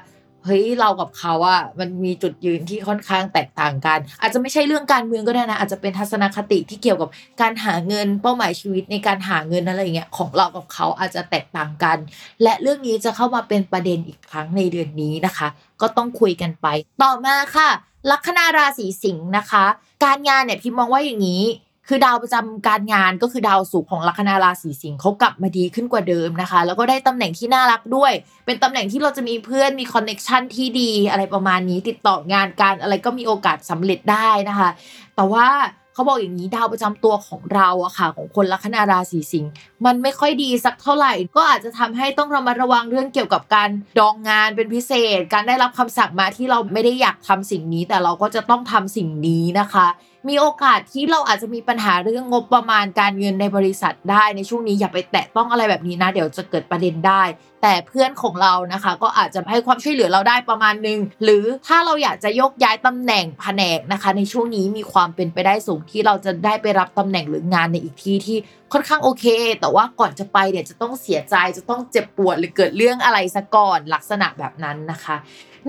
[0.45, 7.09] เฮ้ยเรากับเขาอะมันมีจุดยืนที่ค่อนข้างแตกต่างกัน อาจจะไม่ใช่เรื่องการเมืองก็ได้นะอาจจะเป็นทัศนคติที่เกี่ยวกับ
[7.41, 11.99] การหาเงินเป้าหมายชีวิตในการหาเงินอะไรเงี้ยของเรากับเขาอาจจะแตกต่างกัน
[12.43, 15.49] และเรื่องนี้จะเข้ามาเป็นประเด็นอีกครั้งในเดือนนี้นะคะ
[15.81, 16.67] ก็ต้องคุยกันไป
[17.03, 17.71] ต่อมาค่ะ
[18.11, 19.65] ลัคนาราศีสิงห์นะคะ
[20.05, 21.43] การงานเนี่ยพิมมองว่าอย่างนี้
[21.89, 28.13] คือดาวประจำการงานก็คือดาวศุกร์ของลัคนาราศีสิงห์เขากลับมาดีขึ้นกว่าเดิมนะคะ แล้วก็ได้ตำแหน่งที่น่ารักด้วย
[28.47, 34.71] เป็นตำแหน่งที่เราจะมีเพื่อนมีคอนเน็ชันที่ดีอะไรประมาณนี้ ติดต่องานการอะไรก็มีโอกาสสำเร็จได้นะคะ
[35.17, 35.49] แต่ว่า
[35.95, 39.51] เขาบอกอย่างนี้ดาวประจำตัวของเราอะค่ะ ของคนลัคนาราศีสิงห์
[39.85, 49.87] มันไม่ค่อยดีสักเท่าไหร่ ก็อาจจะทำให้ต้องระมัดระวังเรื่องเกี่ยวกับการดองงานเป็นพิเศษ การได้รับคำสั่งมาที่เราไม่ได้อยากทำสิ่งนี้ แต่เราก็จะต้องทำสิ่งนี้นะคะ
[50.29, 57.23] มีโอกาสที่เราอาจจะมีปัญหาเรื่องงบประมาณการเงินในบริษัทได้ในช่วงนี้อย่าไปแตะต้องอะไรแบบนี้นะ เดี๋ยวจะเกิดประเด็นได้
[57.63, 68.39] แต่เพื่อนของเรานะคะ ก็อาจจะให้ความช่วยเหลือเราได้ประมาณนึง หรือถ้าเราอยากจะยกย้ายตำแหน่งแผนกนะคะ ในช่วงนี้มีความเป็นไปได้สูงที่เราจะได้ไปรับตำแหน่งหรืองานในอีกที่ที่
[68.73, 69.27] ค่อนข้างโอเค
[69.61, 75.17] แต่ว่าก่อนจะไปเนี่ยจะต้องเสียใจจะต้องเจ็บปวดหรือเกิดเรื่องอะไรซะก่อนลักษณะแบบนั้นนะคะ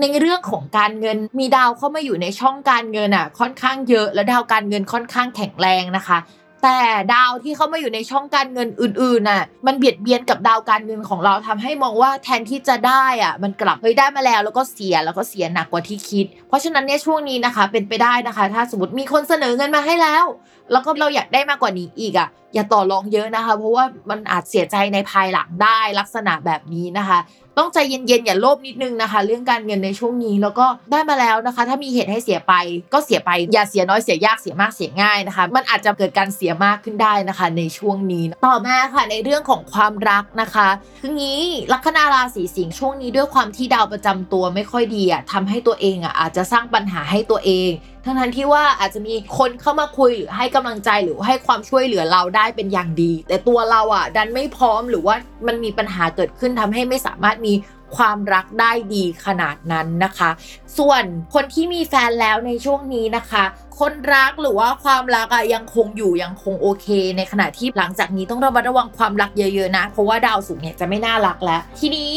[0.00, 6.18] ในเรื่องของการเงินมีดาวเข้ามาอยู่ในช่องการเงินอะค่อนข้างเยอะ และดาวการเงินค่อนข้างแข็งแรงนะคะ
[6.62, 6.80] แต่
[7.14, 20.24] ดาวที่เข้ามาอยู่ในช่องการเงินอื่นๆน่ะมันเบียดเบียนกับดาวการเงินของเราทำให้มองว่าแทนที่จะได้อะมันกลับเฮ้ยได้มาแล้วแล้วก็เสียแล้วก็เสียหนักกว่าที่คิด เพราะฉะนั้นเนี่ยช่วงนี้นะคะเป็นไปได้นะคะ ถ้าสมมติมีคนเสนอเงินมาให้แล้ว
[20.72, 27.18] แล้วก็เราอยากได้มากกว่านี้อีกอะ อย่าต่อรองเยอะนะคะ เพราะว่ามันอาจเสียใจในภายหลังได้ลักษณะแบบนี้นะคะ
[27.58, 32.54] ต้องใจเย็นๆอย่าโลภนิดนึงนะคะ เรื่องการเงินในช่วงนี้แล้วก็ได้มาแล้วนะคะ ถ้ามีเหตุให้เสียไป
[32.92, 40.68] ก็เสียไปอย่าเสียน้อยเสียยากเสียมากเสียง่ายนะคะ มันอาจจะเกิดการเสียมากขึ้นได้นะคะ ในช่วงนี้ต่อมาค่ะในเรื่องของความรักนะคะ
[41.00, 41.42] คืองี้
[41.72, 47.70] ลัคนาราศีสิงห์ช่วงนี้ด้วยความที่ดาวประจำตัวไม่ค่อยดีอะทำให้ตัวเองอะอาจจะสร้างปัญหาให้ตัวเอง
[48.04, 55.14] ทั้งทันที่ว่าอาจจะมีคนเข้ามาคุยหรือให้กำลังใจหรือให้ความช่วยเหลือเราได้ได้เป็นอย่างดี แต่ตัวเราอะดันไม่พร้อมหรือว่า
[55.46, 57.54] มันมีปัญหาเกิดขึ้นทำให้ไม่สามารถมี
[57.96, 60.30] ความรักได้ดีขนาดนั้นนะคะ
[60.78, 61.02] ส่วน
[61.34, 63.44] คนที่มีแฟนแล้วในช่วงนี้นะคะ
[63.78, 72.14] คนรักหรือว่าความรักอะยังคงอยู่ยังคงโอเค ในขณะที่หลังจากนี้ต้องระมัดระวังความรักเยอะๆนะ เพราะว่าดาวศุกร์เนี่ยจะไม่น่ารักแล้ว ทีนี้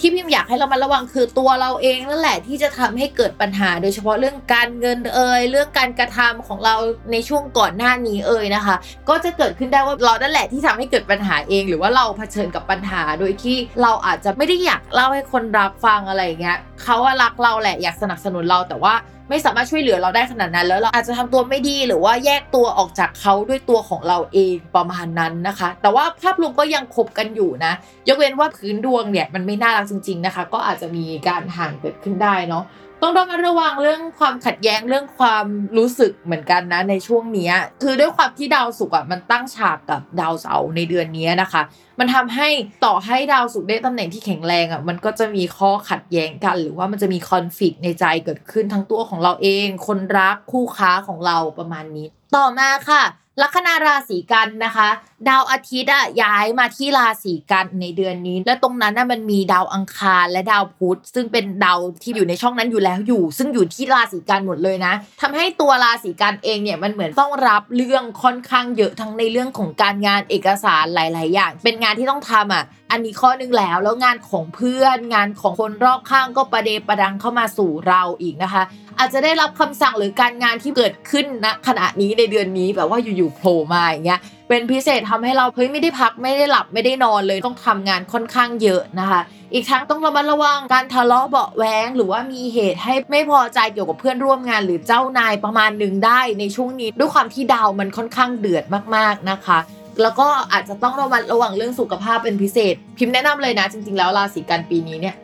[0.00, 6.74] ที่พิมอยากให้เรามาระวังคือตัวเราเองนั่นแหละที่จะทำให้เกิดปัญหา โดยเฉพาะเรื่องการเงินเอ่ยเรื่องการกระทำของเรา
[7.12, 8.76] ในช่วงก่อนหน้านี้เอ่ยนะคะ
[9.08, 18.94] ก็จะเกิดขึ้นได้ว่าเรานั่นแหละที่ทำให้เกิดปัญหาเอง หรือว่าเราเผชิญกับปัญหา โดยที่เราอาจจะไม่ได้อยากเล่าให้คนรับฟังอะไรอย่างเงี้ยเขาว่ารักเราแหละอยากสนับสนุนเราแต่ว่า
[19.28, 27.72] ไม่สามารถช่วยเหลือเราได้ขนาดนั้น แล้วเราอาจจะทำตัวไม่ดีหรือว่าแยกตัวออกจากเขาด้วยตัวของเราเองประมาณนั้นนะคะ แต่ว่าภาพรวมก็ยังคบกันอยู่นะ
[28.08, 32.64] ยกเว้นว่าพื้นดวงเนี่ยมันไม่น่ารักจริง ๆนะคะ ก็อาจจะมีการห่างเกิดขึ้นได้เนาะ
[33.02, 35.46] ต้องระมัดระวังเรื่องความขัดแย้งเรื่องความ
[35.78, 37.50] รู้สึกเหมือนกันนะในช่วงนี้
[37.82, 41.62] คือด้วยความที่ดาวศุกร์อะมันตั้งฉากกับดาวเสาร์ในเดือนนี้นะคะ
[41.98, 42.48] มันทำให้
[42.84, 52.06] ต่อให้ดาวศุกร์ได้ตำแหน่งที่แข็งแรงอะมันก็จะมีข้อขัดแย้งกัน หรือว่ามันจะมีคอนฟ lict ในใจเกิดขึ้นทั้งตัวของเราเอง คนรักคู่ค้าของเราประมาณนี้
[52.36, 53.02] ต่อมาค่ะ
[53.42, 54.88] ลัคนาราศีกันนะคะ
[55.28, 78.62] ดาวอาทิตย์อะย้ายมาที่ราศีกันในเดือนนี้ และตรงนั้นน่ะมันมีดาวอังคารและดาวพุธซึ่งเป็นดาวที่อยู่ในช่องนั้นอยู่แล้วอยู่ ซึ่งอยู่ที่ราศีกันหมดเลยนะทำให้ตัวราศีกันเองเนี่ยมันเหมือนต้องรับเรื่องค่อนข้างเยอะทั้งในเรื่องของการงานเอกสารหลาย ๆ อย่าง เป็นงานที่ต้องทำอะ อันนี้ข้อหนึงแล้วแล้วงานของเพื่อนงานของคนรอบข้างก็ประเดประดังเข้ามาสู่เราอีกนะคะ
[78.98, 89.20] อาจจะได้รับคำสั่งหรือการงานที่เกิดขึ้นณขณะนี้ในเดือนนี้แบบว่าอยู่ๆโผล่มาอย่างเงี้ยเป็นพิเศษทำให้เราเฮ้ยไม่ได้พักไม่ได้หลับไม่ได้นอนเลยต้องทำงานค่อนข้างเยอะนะคะ
[89.52, 98.64] อีกทั้งต้องระมัดระวังการทะเลาะเบาะแวงหรือว่ามีเหตุให้ไม่พอใจเกี่ยวกับเพื่อนร่วมงานหรือเจ้านายประมาณหนึ่งได้ในช่วงนี้ด้วยความที่ดาวมันค่อนข้างเดือด
[98.96, 99.58] มากๆนะคะ
[100.02, 105.16] แล้วก็อาจจะต้องระมัดระวังเรื่องสุขภาพเป็นพิเศษ พิมพ์แนะนำเลยนะ จริง ๆ แล้วราศีกันปีนี้เนี่ย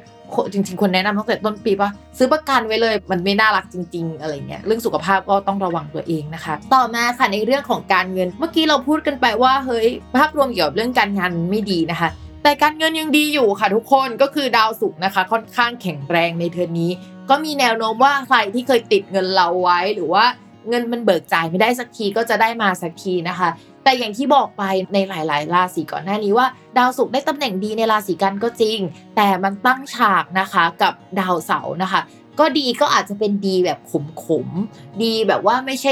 [0.53, 12.09] จริง ๆ คนแนะนำตั้งแต่ต้นปีปะซื้อประกันไว้เลยมันไม่น่ารักจริง ๆ อะไรเงี้ยเรื่องสุขภาพก็ต้องระวังตัวเองนะคะ ต่อมาค่ะในเรื่องของการเงิน เมื่อกี้เราพูดกันไปว่าเฮ้ยภาพรวมเกี่ยวกับเรื่องการงานไม่ดีนะคะ
[12.43, 16.91] แต่การเงินยังดีอยู่ค่ะทุกคนก็คือดาวศุกร์นะคะ ค่อนข้างแข็งแรงในเทอมนี้
[17.31, 20.25] ก็มีแนวโน้มว่าใครที่เคยติดเงินเราไว้หรือว่า
[20.69, 23.49] เงินมันเบิกจ่ายไม่ได้สักทีก็จะได้มาสักทีนะคะ
[23.85, 28.79] แต่อย่างที่บอกไปในหลาย ๆ ราศีก่อนหน้านี้ว่า ดาวศุกร์ได้ตำแหน่งดีในราศีกันก็จริง
[29.17, 32.01] แต่มันตั้งฉากนะคะกับดาวเสาร์นะคะ
[32.41, 33.79] ก็ดีก็อาจจะเป็นดีแบบ
[34.25, 35.91] ขมๆ ดีแบบว่าไม่ใช่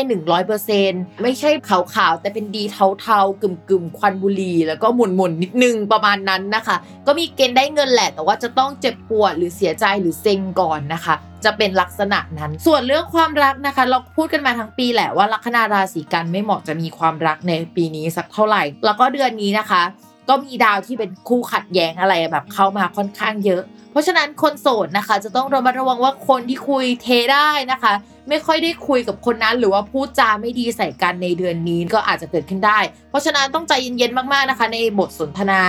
[0.61, 6.77] 100%ไม่ใช่ขาวๆ แต่เป็นดีเทาๆกึ่มๆ ควันบุหรี่แล้วก็หมุนๆ นิดนึงประมาณนั้นนะคะ
[7.07, 19.83] ก็มีเกณฑ์ได้เงินแหละ แต่ว่าจะต้องเจ็บปวดหรือเสียใจหรือเซ็งก่อนนะคะจะเป็นลักษณะนั้น ส่วนเรื่องความรักนะคะ เราพูดกันมาทั้งปีแหละว่าลัคนาราศีกันไม่เหมาะจะมีความรักในปีนี้สักเท่าไหร่ แล้วก็เดือนนี้นะคะ
[20.29, 27.93] ก็มีดาวที่เป็นคู่ขัดแย้งอะไรแบบเข้ามาค่อนข้างเยอะ เพราะฉะนั้นคนโสดนะคะ จะต้องระมัดระวังว่าคนที่คุยเทได้นะคะ
[28.29, 32.79] ไม่ค่อยได้คุยกับคนนั้น หรือว่าพูดจาไม่ดีใส่กันในเดือนนี้ก็อาจจะเกิดขึ้นได้
[33.11, 35.61] เพราะฉะนั้นต้องใจเย็นๆมากๆนะคะ ในบทสนทนา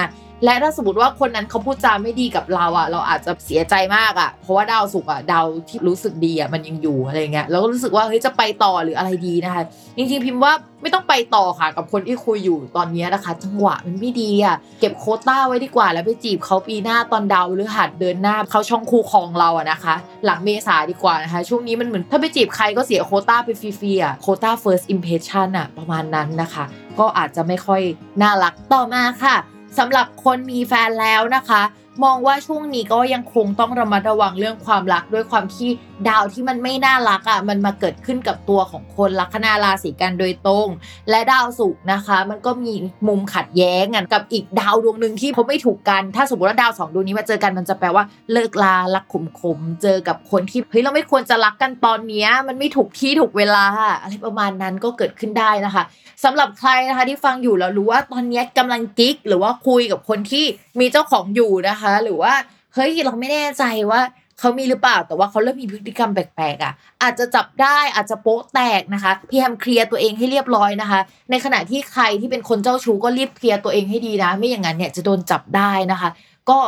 [0.45, 9.63] และถ้าสมมติว่าคนนั้นเขาพูดจาไม่ดีกับเราอะ เราอาจจะเสียใจมากอะ เพราะว่าดาวสุกอะดาวที่รู้สึกดีอะมันยังอยู่อะไรเงี้ยเราก็รู้สึกว่าเฮ้ยจะไปต่อหรืออะไรดีนะคะ
[9.97, 26.63] จริงๆพิมพ์ว่าไม่ต้องไปต่อค่ะกับคนที่คุยอยู่ตอนนี้นะคะ จังหวะมันไม่ดีอะเก็บโคต้าไว้ดีกว่า แล้วไปจีบเขาปีหน้าตอนดาวหรือหัดเดินหน้าเขาช่องคูคองเราอะนะคะ หลังเมษาดีกว่านะคะ ช่วงนี้มันเหมือนถ้าไปจีบใครก็เสียโคต้าไปฟรีๆอะโคต้า first impression อะประมาณนั้นนะคะ
[26.99, 27.82] ก็อาจจะไม่ค่อย
[28.21, 29.36] น่ารักต่อมาค่ะ
[29.77, 31.62] สำหรับคนมีแฟนแล้วนะคะ
[32.03, 35.69] มองว่าช่วงนี้ก็ยังคงต้องระมัดระวังเรื่องความรักด้วยความที่
[36.10, 40.67] ดาวที่มันไม่น่ารักอะมันมาเกิดขึ้นกับตัวของคนลัคนาราศีกันโดยตรง
[41.10, 42.73] และดาวศุกร์นะคะ มันก็มี
[43.08, 53.65] มุมขัดแย้งกันกับอีกดาวดวงหนึ่งที่เขาไม่ถูกกัน ถ้าสมมติว่าดาวสองดวงนี้มาเจอกันมันจะแปลว่าเลิกลารักขมขมเจอกับคนที่เฮ้ยเราไม่ควรจะรักกันตอนนี้มันไม่ถูกที่ถูกเวลา
[54.01, 55.84] อะไรประมาณนั้นก็เกิดขึ้นได้นะคะ
[56.23, 60.45] สำหรับใครนะคะที่ฟังอยู่แล้วรู้ว่าตอนนี้ยกำลังกิ๊กหรือว่าคุยกับคนที่
[60.79, 62.33] มีเจ้าของอยู่นะคะหรือว่า
[62.73, 64.01] เฮ้ยเราไม่แน่ใจว่า
[64.39, 70.99] เขามีหรือเปล่าแต่ว่าเขาเริ่มมีพฤติกรรมแปลกๆอะ อาจจะจับได้อาจจะโป๊ะแตกนะคะพยายามเคลียร์ตัวเองให้เรียบร้อยนะคะ
[71.31, 76.09] ในขณะที่ใครที่เป็นคนเจ้าชู้ก็รีบเคลียร์ตัวเองให้ดีนะ ไม่อย่างนั้นเนี่ยจะโดนจับได้นะคะ
[76.49, 76.59] ก็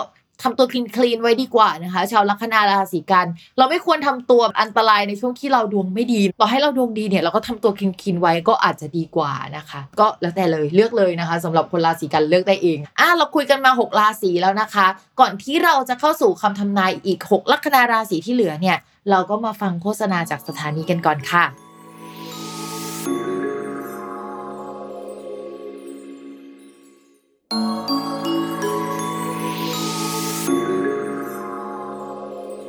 [0.41, 14.87] ทำตัวคลีนคลีนไว้ดีกว่านะคะ ชาวลัคนาราศีกัน เราไม่ควรทำตัวอันตรายในช่วงที่เราดวงไม่ดี ต่อให้เราดวงดีเนี่ยเราก็ทำตัวคลีนคลีนไว้ก็อาจจะดีกว่านะคะ ก็แล้วแต่เลยเลือกเลยนะคะสำหรับคนราศีกันเลือกได้เองอะเราคุยกันมา 6 ราศีแล้วนะคะ
[15.19, 18.77] ก่อนที่เราจะเข้าสู่คำทำนายอีก 6 ลัคนาราศีที่เหลือเนี่ย
[19.09, 21.45] เราก็มาฟังโฆษณาจากสถานีกันก่อนค่ะ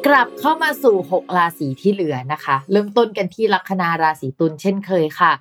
[0.06, 5.32] กลับเข้ามาสู่ 6 ราศีที่เหลือนะคะ เริ่มต้นกันที่ลัคนาราศีตุลเช่นเคยค่ะ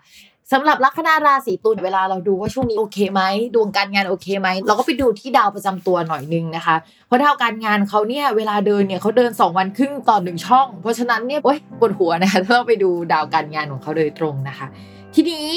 [0.52, 3.22] สำหรับลัคนาราศีตุลเวลาเราดูว่าช่วงนี้โอเคไหม
[3.56, 6.76] ดวงการงานโอเคไหมเราก็ไปดูที่ดาวประจำตัวหน่อยนึงนะคะ
[7.08, 14.68] เพราะดาวการงานเขาเนี่ยเวลาเดินเนี่ยเขาเดิน 2 วันครึ่งต่อหนึ่งช่อง เพราะฉะนั้นเนี่ยโอ๊ยปวดหัวนะคะถ้าเราไปดูดาวการงานของเขาโดยตรงนะคะ
[15.16, 15.50] ทีนี้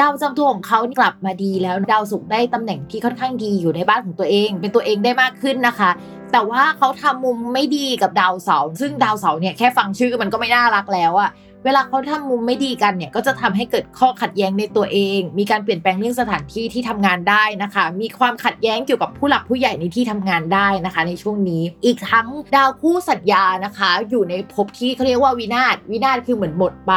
[0.00, 5.90] ดาวประจำตัวของเขากลับมาดีแล้วดาวศุกร์ได้ตำแหน่งที่ค่อนข้างดีอยู่ในบ้านของตัวเอง เป็นตัวเองได้มากขึ้นนะคะ
[6.32, 11.30] แต่ว่าเขาทำมุมไม่ดีกับดาวเสาร์ซึ่งดาวเสาร์เนี่ยแค่ฟังชื่อมันก็ไม่น่ารักแล้วอะ
[11.64, 26.92] เวลาเขาทำมุมไม่ดีกันเนี่ยก็จะทำให้เกิดข้อขัดแย้งในตัวเอง มีการเปลี่ยนแปลงเรื่องสถานที่ที่ทำงานได้นะคะ มีความขัดแย้งเกี่ยวกับผู้หลักผู้ใหญ่ในที่ทำงานได้นะคะ ในช่วงนี้ อีกทั้งดาวคู่สัญญานะคะ อยู่ในภพที่เขาเรียกว่าวินาศวินาศคือเหมือนหมดไป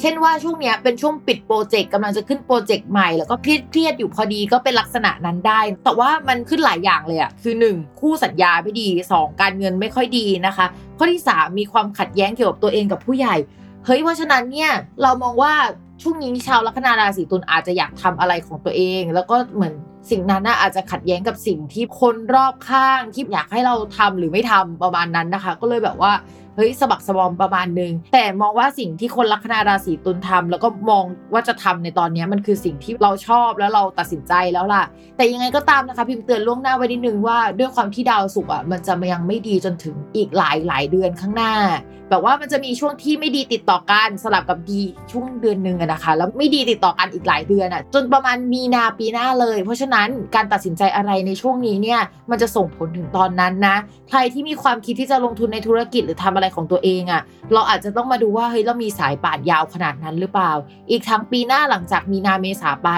[0.00, 10.66] เช่นว่าช่วงนี้เป็นช่วงปิดโปรเจกต์กำลังจะขึ้นโปรเจกต์ใหม่ แล้วก็เครียดเครียดอยู่พอดีก็เป็นลักษณะนั้นได้ แต่ว่ามันขึ้นหลายอย่างเลยอะคือ 1 คู่สัญญาไม่ดี 2 การเงินไม่ค่อยดีนะคะ
[10.98, 13.36] ข้อที่ 3 มีความขัดแย้งเกี่ยวกับตัวเองกับผู้ใหญ่
[13.88, 14.72] เฮ้ยเพราะฉะนั้นเนี่ย
[15.02, 15.54] เรามองว่า
[16.02, 19.74] ช่วงนี้ชาวลัคนาราศีตุลอาจจะอยากทำอะไรของตัวเอง แล้วก็เหมือน
[20.10, 26.12] สิ่งนั้นน่ะอาจจะขัดแย้งกับสิ่งที่คนรอบข้างที่อยากให้เราทำหรือไม่ทำประมาณนั้นนะคะ ก็เลยแบบว่า
[26.58, 34.84] เฮ้ยสะบักสะบอมประมาณนึง แต่มองว่าสิ่งที่คนลัคนาราศีตุลทำแล้วก็มองว่าจะทำในตอนนี้มันคือสิ่งที่เราชอบแล้วเราตัดสินใจแล้วล่ะ
[35.16, 41.52] แต่ยังไงก็ตามนะคะ พิมพ์เตือนล่วงหน้าไว้นิดนึงว่าด้วยความที่ดาวศุกร์อะมันจะยังไม่ดีจนถึงอีกหลายหลายเดือนข้างหน้า
[42.10, 44.80] แบบว่ามันจะมีช่วงที่ไม่ดีติดต่อกันสลับกับดี
[45.12, 53.76] ช่วงเดือนหนึ่งนะคะ แล้วไม่ดีติดต่อกันอีกหลายเดือนอะจนประมาณมีนาปีหน้าเลย เพราะฉะนั้นการตัดสินใจอะไรในช่วงนี้เนี่ยมันจะส่งผลถึงตอนนั้นนะ
[54.10, 60.52] ใครที่มีความคิดที่จะลงทุนในธุรกิจหรือทำอะไรของตัวเองอะเราอาจจะต้องมาดูว่าเฮ้ยเรามีสายป่านยาวขนาดนั้นหรือเปล่า
[60.90, 62.88] อีกทั้งปีหน้าหลังจากมีนาเมษาไป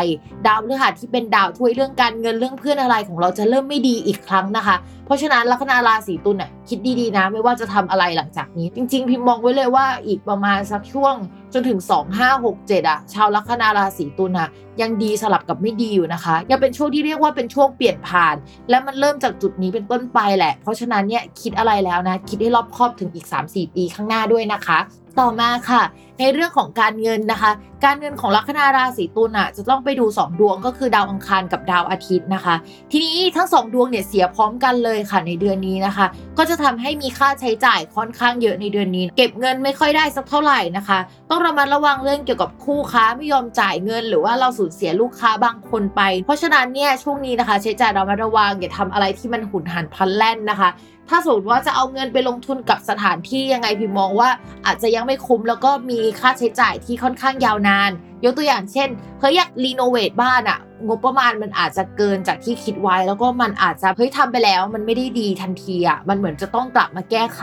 [0.46, 4.76] ดาวพฤหัสที่เป็นดาวถ่วยเรื่องการเงินเรื่องเพื่อนอะไรของเราจะเริ่มไม่ดีอีกครั้งนะคะ
[5.10, 11.14] เพราะฉะนั้นลัคนาราศีตุลน่ะคิดดีๆนะ ไม่ว่าจะทำอะไรหลังจากนี้ จริง ๆ พิมพ์มองไว้เลยว่าอีกประมาณสักช่วง
[11.54, 14.48] จนถึง 2 5 6 7อะชาวลัคนาราศีตุลน่ะ
[14.80, 18.36] ยังดีสลับกับไม่ดีอยู่นะคะ ยังเป็นช่วงที่เรียกว่าเป็นช่วงเปลี่ยนผ่าน
[18.70, 24.78] และมันเริ่มจากจุดนี้เป็นต้นไปแหละ เพราะฉะนั้นเนี่ยคิดอะไรแล้วนะ คิดให้รอบคอบถึงอีก 3-4 ปีข้างหน้าด้วยนะคะ
[25.18, 25.82] ต่อมาค่ะ
[26.20, 27.52] ในเรื่องของการเงินนะคะ
[27.84, 32.54] การเงินของลัคนาราศีตุลอะจะต้องไปดู 2 ดวงก็คือดาวอังคารกับดาวอาทิตย์นะคะ
[32.90, 36.06] ทีนี้ทั้ง 2 ดวงเนี่ยเสียพร้อมกันเลยค่ะในเดือนนี้นะคะ
[36.38, 40.98] ก็จะทำให้มีค่าใช้จ่ายค่อนข้างเยอะในเดือนนี้ เก็บเงินไม่ค่อยได้สักเท่าไหร่นะคะ
[41.30, 50.68] ต้องระมัดระวังเรื่องเกี่ยวกับคู่ค้าไม่ยอมจ่ายเงิน หรือว่าเราสูญเสียลูกค้าบางคนไป เพราะฉะนั้นเนี่ยช่วงนี้นะคะ ใช้จ่ายระมัดระวังอย่าทำอะไรที่มันหุนหันพลันแล่นนะคะ
[51.10, 54.30] ถ้าสมมติว่าจะเอาเงินไปลงทุนกับสถานที่ยังไงพี่มองว่า
[54.66, 57.90] อาจจะยังไม่คุ้มแล้วก็มีค่าใช้จ่ายที่ค่อนข้างยาวนาน
[58.24, 58.88] ยกตัวอย่างเช่น
[59.20, 67.42] เฮ้ยอยากรีโนเวทบ้านอะงบประมาณมันอาจจะเกินจากที่คิดไว้ แล้วก็มันอาจจะเฮ้ยทำไปแล้ว มันไม่ได้ดีทันทีอะมันเหมือนจะต้องกลับมาแก้ไข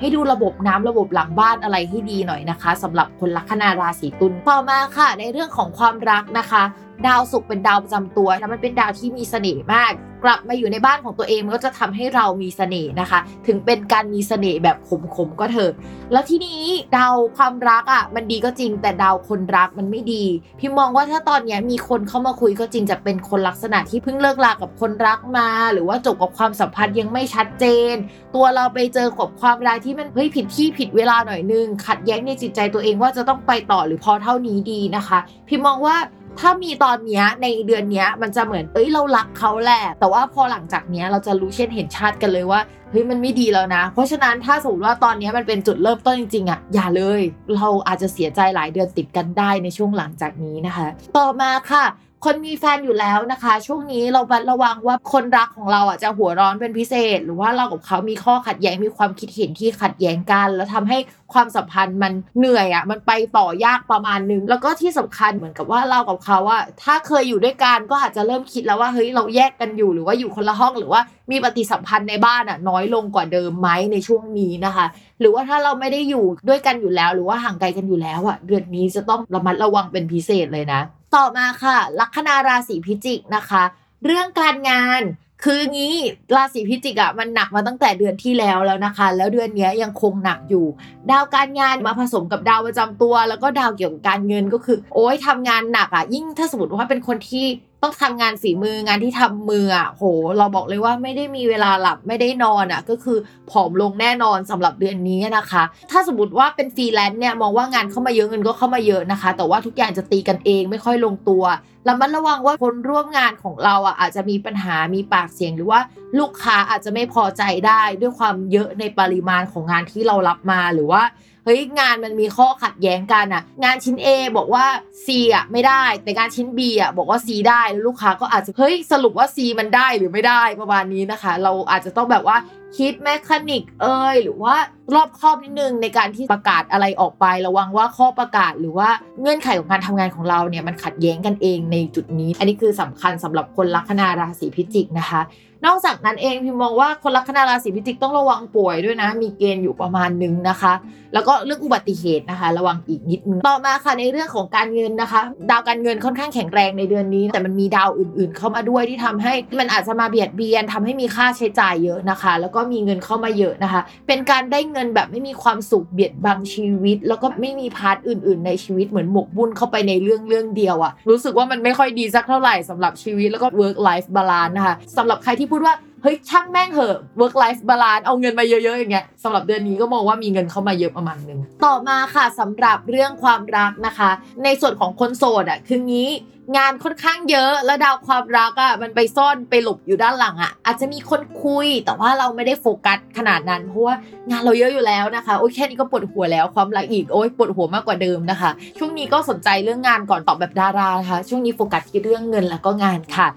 [0.00, 6.62] ให้ดูระบบน้ำระบบหลังบ้านอะไรให้ดีหน่อยนะคะสำหรับคนลัคนาราศีตุลต่อมาค่ะ ในเรื่องของความรักนะคะ
[7.06, 9.92] ดาวศุกร์เป็นดาวประจำตัวแล้วมันเป็นดาวที่มีเสน่ห์มาก
[10.24, 15.72] กลับมาอยู่ในบ้านของตัวเองมันก็จะทำให้เรามีเสน่ห์นะคะ ถึงเป็นการมีเสน่ห์แบบขมๆก็เถอะ
[16.12, 16.62] แล้วที่นี้
[16.96, 20.24] ดาวความรักอะมันดีก็จริง แต่ดาวคนรักมันไม่ดี
[20.58, 27.94] พี่มองว่าถ้าตอนนี้มีคนเข้ามาคุยก็จริงจะเป็นคนลักษณะที่เพิ่งเลิกลากับคนรักมา หรือว่าจบกับความสัมพันธ์ยังไม่ชัดเจน
[28.34, 35.96] ตัวเราไปเจอกับความรักที่มันเฮ้ยผิดที่ผิดเวลาหน่อยนึงขัดแย้งในจิตใจตัวเองว่าจะต้องไปต่อหรือพอเท่านี้ดีนะคะ พี่มองว่า
[36.40, 47.20] ถ้ามีตอนเนี้ยในเดือนเนี้ยมันจะเหมือนเอ้ยเรารักเขาแหละแต่ว่าพอหลังจากเนี้ยเราจะรู้เช่นเห็นชัดกันเลยว่าเฮ้ยมันไม่ดีแล้วนะ เพราะฉะนั้นถ้าสมมติว่าตอนนี้มันเป็นจุดเริ่มต้นจริงๆอะอย่าเลย
[47.56, 51.84] เราอาจจะเสียใจหลายเดือนติดกันได้ในช่วงหลังจากนี้นะคะ ต่อมาค่ะ
[52.24, 60.98] คนมีแฟนอยู่แล้วนะคะ ช่วงนี้เราบัดระวังว่าคนรักของเราอะจะหัวร้อนเป็นพิเศษ หรือว่าเรากับเขามีข้อขัดแย้งมีความคิดเห็นที่ขัดแย้งกัน แล้วทำให้
[61.32, 71.00] ความสัมพันธ์มันเหนื่อยอะมันไปต่อยากประมาณนึง แล้วก็ที่สำคัญเหมือนกับว่าเรากับเขาอะถ้าเคยอยู่ด้วยกันก็อาจจะเริ่มคิดแล้วว่าเฮ้ยเราแยกกันอยู่หรือว่าอยู่คนละห้องหรือว่า
[71.30, 74.86] มีปฏิสัมพันธ์ในบ้านอะน้อยลงกว่าเดิมไหมในช่วงนี้นะคะ
[75.20, 80.80] หรือว่าถ้าเราไม่ได้อยู่ด้วยกันอยู่แล้ว หรือว่าห่างไกลกันอยู่แล้วอะเดือนนี้จะต้องระมัดระวังเป็นพิเศษเลยนะ
[81.14, 83.62] ต่อมาค่ะ ลัคนาราศีพิจิกนะคะ
[84.04, 85.02] เรื่องการงาน
[85.44, 85.96] คืองี้
[86.34, 90.66] ราศีพิจิกอะมันหนักมาตั้งแต่เดือนที่แล้วแล้วนะคะ แล้วเดือนนี้ยังคงหนักอยู่
[91.10, 97.46] ดาวการงานมาผสมกับดาวประจำตัว แล้วก็ดาวเกี่ยวกับการเงินก็คือ โอ้ยทำงานหนักอะยิ่งถ้าสมมติว่าเป็นคนที่
[97.82, 100.04] ต้องทำงานฝีมืองานที่ทำมืออะโห
[100.38, 103.18] เราบอกเลยว่าไม่ได้มีเวลาหลับไม่ได้นอนอะก็คือ
[103.50, 111.44] ผอมลงแน่นอนสำหรับเดือนนี้นะคะ ถ้าสมมติว่าเป็นฟรีแลนซ์เนี่ยมองว่างานเข้ามาเยอะเงินก็เข้ามาเยอะนะคะ แต่ว่าทุกอย่างจะตีกันเองไม่ค่อยลงตัว
[111.88, 115.80] ระมัดระวังว่าคนร่วมงานของเราอะอาจจะมีปัญหามีปากเสียงหรือว่า
[116.18, 121.02] ลูกค้าอาจจะไม่พอใจได้ด้วยความเยอะในปริมาณของงานที่เรารับมาหรือว่า
[121.50, 124.66] ฮ้ยงานมันมีข้อขัดแย้งกันอะ งานชิ้น A บอกว่า
[125.04, 132.36] C อะไม่ได้ แต่งานชิ้น B อะบอกว่า C ได้แล้วลูกค้าก็อาจจะเฮ้ยสรุปว่า C มันได้หรือไม่ได้ประมาณนี้นะคะ เราอาจจะต้องแบบว่า
[132.78, 134.54] คิดแมคานิกเอยหรือว่า
[134.94, 138.88] รอบคอบนิดนึงในการที่ประกาศอะไรออกไประวังว่าข้อประกาศหรือว่า
[139.20, 145.20] เงื่อนไขของการทำงานของเราเนี่ยมันขัดแย้งกันเองในจุดนี้ อันนี้คือสำคัญสำหรับคนลัคนาราศีพิจิกนะคะ
[145.66, 150.72] นอกจากนั้นเองพิมมองว่าคนลัคนาราศีพิจิกต้องระวังป่วยด้วยนะ มีเกณฑ์อยู่ประมาณนึงนะคะ
[151.14, 174.08] แล้วก็เรื่องอุบัติเหตุนะคะ ระวังอีกนิดนึงต่อมาค่ะในเรื่องของการเงินนะคะ ดาวการเงินค่อนข้างแข็งแรงในเดือนนี้ แต่มันมีดาวอื่น ๆ เข้ามาด้วยที่ทำให้มันอาจจะมาเบียดเบียนทำให้มีค่าใช้จ่ายเยอะนะคะ แล้วก็มีเงินเข้ามาเยอะนะคะ เป็นการได้เงินแบบไม่มีความสุขเบียดบังชีวิต แล้วก็ไม่มี part อื่น ๆ ในชีวิตเหมือนหมกมุ่นเข้าไปในเรื่องเรื่องเดียวอะรู้สึกว่ามันไม่ค่อยดีสักเท่าไหร่สำหรับชีวิตแล้วก็ work life
[174.16, 184.10] balance นะคะสำหรับใครที่พูดว่าเฮ้ยช่างแม่งเหอะ work life balance เอาเงินมาเยอะๆอย่างเงี้ยสำหรับเดือนนี้ก็มองว่ามีเงินเข้ามาเยอะประมาณนึงต่อมาค่ะสำหรับเรื่องความรักนะคะ
[184.44, 186.10] ในส่วนของคนโสดอะคืองี้
[186.56, 193.94] งานค่อนข้างเยอะแล้วดาวความรักอะมันไปซ่อนไปหลบอยู่ด้านหลังอะ อาจจะมีคนคุยแต่ว่าเราไม่ได้โฟกัสขนาดนั้น เพราะว่า
[194.30, 203.28] งานเราเยอะอยู่แล้วนะคะโอ้ยแค่นี้ก็ปวดหัวแล้วความรักอีกโอ้ยปวดหัวมากกว่าเดิมนะคะ ช่วงนี้ก็สนใจเรื่องงานก่อนตอบแบบดารานะคะช่วงนี้โฟกัสที่เรื่องเงินแล้วก็งานค่ะ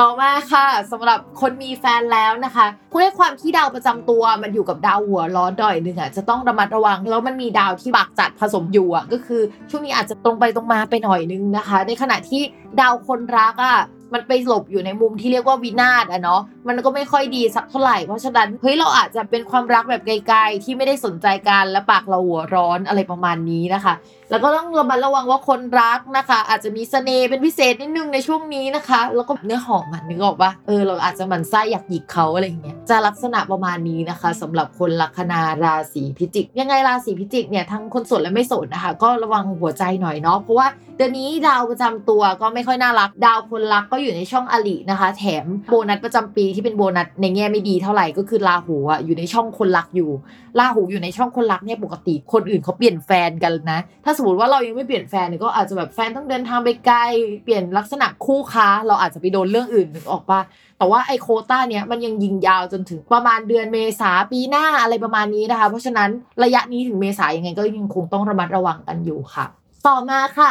[0.00, 12.42] ต่อมาค่ะสำหรับคนมีแฟนแล้วนะคะด้วยความที่ดาวประจำตัวมันอยู่กับดาวหัวร้อนดอยหนึ่งอะจะต้องระมัดระวัง แล้วมันมีดาวที่บักจัดผสมอยู่อะก็คือช่วงนี้อาจจะตรงไปตรงมาไปหน่อยนึงนะคะ ในขณะที่
[12.80, 13.78] ดาวคนรักอะ
[14.14, 23.94] มันไปหลบอยู่ในมุมที่เรียกว่าวินาศอะเนาะ มันก็ไม่ค่อยดีสักเท่าไหร่ เพราะฉะนั้นเฮ้ยเราอาจจะเป็นความรักแบบไกลๆ ที่ไม่ได้สนใจกันและปากเราหัวร้อนอะไรประมาณนี้นะคะ
[24.30, 50.10] แล้วก็ต้องระมัดระวังว่าคนรักนะคะ อาจจะมีเสน่ห์เป็นพิเศษนิดนึงในช่วงนี้นะคะ แล้วก็เนื้อหอมมันนึกออกปะเออเราอาจจะหมันไส้อยากหยิกเขาอะไรอย่างเงี้ยจะลักษณะประมาณนี้นะคะสำหรับคนลัคนาราศีพิจิก ยังไงราศีพิจิกเนี่ยทั้งคนสดและไม่สดนะคะ ก็ระวังหัวใจหน่อยเนาะเพราะว่าเดือนนี้ดาวประจำตัวก็ไม่ค่อยน่ารัก ดาวคนรักก็อยู่ในช่องอลินะคะ แถมโบนัสประจำปีที่เป็นโบนัสในแง่ไม่ดีเท่าไหร่ก็คือราหูอะอยู่ในช่องคนรักอยู่
[50.58, 57.00] ราหูอยู่ในช่องคนรักเนี่ยปกติคนอื่นเขาเปลี่ยนแฟนกันนะถ้าสมมติว่าเรายังไม่เปลี่ยนแฟนเนี่ยก็อาจจะแบบแฟนต้องเดินทางไปไกล
[57.44, 60.40] เปลี่ยนลักษณะคู่ค้า เราอาจจะไปโดนเรื่องอื่นนึกออกปะ
[60.78, 66.10] แต่ว่าไอโคต้าเนี้ยมันยังยิงยาวจนถึงประมาณเดือนเมษาปีหน้าอะไรประมาณนี้นะคะ เพราะฉะนั้น
[66.44, 69.46] ระยะนี้ถึงเมษายังไงก็ยังคงต้องระมัดระวังกันอยู่ค่ะ
[69.86, 70.50] ต่อมาค่ะ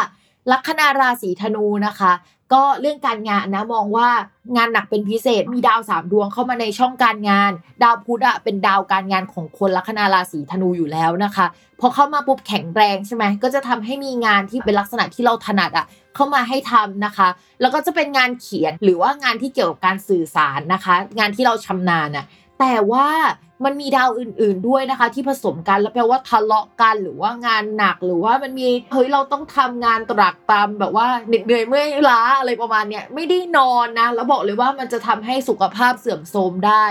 [0.51, 2.11] ลัคนาราศีธนูนะคะ
[2.53, 4.09] ก็เรื่องการงานนะมองว่า
[4.55, 7.51] งานหนักเป็นพิเศษมีดาวสามดวงเข้ามาในช่องการงาน
[7.83, 11.45] ดาวพุธอะเป็นดาวการงานของคนลัคนาราศีธนูอยู่แล้วนะคะ
[11.79, 15.85] พอเข้ามาปุ๊บแข็งแรงใช่ไหมก็จะทำให้มีงานที่เป็นลักษณะที่เราถนัดอะ
[16.15, 17.27] เข้ามาให้ทำนะคะ
[17.61, 22.25] แล้วก็จะเป็นงานเขียนหรือว่างานที่เกี่ยวกับการสื่อสารนะคะ งานที่เราชำนาญอะ
[22.59, 23.07] แต่ว่า
[23.65, 36.85] มันมีดาวอื่น ๆด้วยนะคะ ที่ผสมกันแล้วแปลว่าทะเลาะกันหรือว่างานหนักหรือว่ามันมีเฮ้ยเราต้องทำงานตรากตรำแบบว่าเหน็ดเหนื่อยเมื่อยล้าอะไรประมาณเนี้ยไม่ได้นอนนะแล้วบอกเลยว่ามันจะทำให้สุขภาพเสื่อมโทรมได้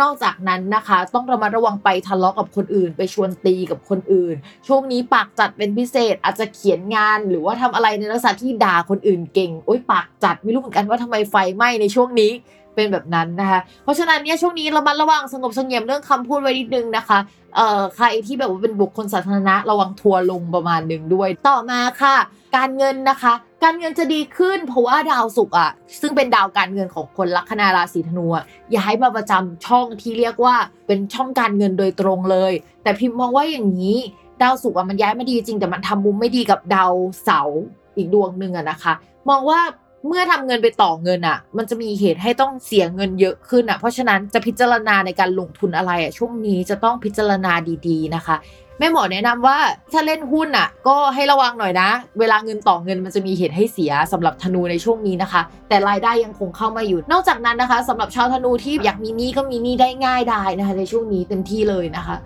[0.00, 12.32] นอกจากนั้นนะคะ ต้องระมัดระวังไปทะเลาะกับคนอื่น ไปชวนตีกับคนอื่น ช่วงนี้ปากจัดเป็นพิเศษอาจจะเขียนงาน หรือว่าทำอะไรในลักษณะที่ด่าคนอื่นเก่งโอ๊ยปากจัดไม่รู้เหมือนกันว่าทำไมไฟไหม้ในช่วงนี้
[12.74, 17.18] เป็นแบบนั้นนะคะ เพราะฉะนั้นเนี่ยช่วงนี้ระมัดระวังสงบเสงี่ยมเรื่องคำพูดไว้นิดนึงนะคะ
[17.56, 22.16] เอ่อใครที่แบบว่าเป็นบุคคลสาธารณะระวังทัวลงประมาณหนึ่งด้วย ต่อมาค่ะ
[22.56, 23.32] การเงินนะคะ
[23.64, 25.70] การเงินจะดีขึ้น เพราะว่าดาวศุกร์อะ
[26.00, 28.44] ซึ่งเป็นดาวการเงินของคนลัคนาราศีธนูอะ
[28.76, 30.54] ย้ายมาประจำช่องที่เรียกว่า
[30.86, 32.52] เป็นช่องการเงินโดยตรงเลย
[32.82, 33.98] แต่พิมพ์มองว่าอย่างนี้
[34.42, 36.92] ดาวศุกร์อะมันย้ายมาดีจริงแต่มันทำมุมไม่ดีกับดาว
[37.24, 37.60] เสาร์
[37.96, 38.92] อีกดวงหนึ่งอะนะคะ
[39.28, 39.60] มองว่า
[40.06, 47.52] เมื่อทำเงินไปต่อเงินอะ มันจะมีเหตุให้ต้องเสียเงินเยอะขึ้นอะ เพราะฉะนั้นจะพิจารณาในการลงทุนอะไรอะช่วงนี้จะต้องพิจารณา
[47.88, 48.36] ดีๆนะคะ
[48.78, 49.58] แม่หมอแนะนำว่า
[49.92, 51.88] ถ้าเล่นหุ้นอะ ก็ให้ระวังหน่อยนะ
[52.18, 62.16] เวลาเงินต่อเงินมันจะมีเหตุให้เสียสำหรับธนูในช่วงนี้นะคะ แต่รายได้ยังคงเข้ามาอยู่ นอกจากนั้นนะคะสำหรับชาวธนูที่อยากมีหนี้ก็มีหนี้ได้ง่ายได้นะคะ ในช่วงนี้เต็มที่เลยนะคะ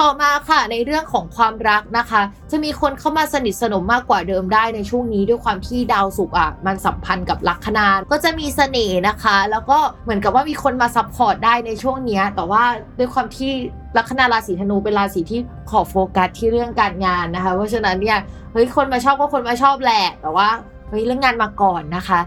[0.00, 12.62] ต่อมาค่ะในเรื่องของความรักนะคะ จะมีคนเข้ามาสนิทสนมมากกว่าเดิมได้ในช่วงนี้ด้วยความที่ดาวศุกร์อะมันสัมพันธ์กับลัคนาก็จะมีเสน่ห์นะคะ แล้วก็เหมือนกับว่ามีคนมา support ได้ในช่วงนี้แต่ว่า
[12.98, 13.50] ด้วยความที่
[13.96, 15.40] ลัคนาราศีธนูเป็นราศีที่
[15.70, 18.18] ขอโฟกัสที่เรื่องการงานนะคะ เพราะฉะนั้นเนี่ย
[18.52, 20.48] เฮ้ยคนมาชอบก็คนมาชอบแหละแต่ว่า
[20.88, 22.20] เฮ้ยเรื่องงานมาก่อนนะคะ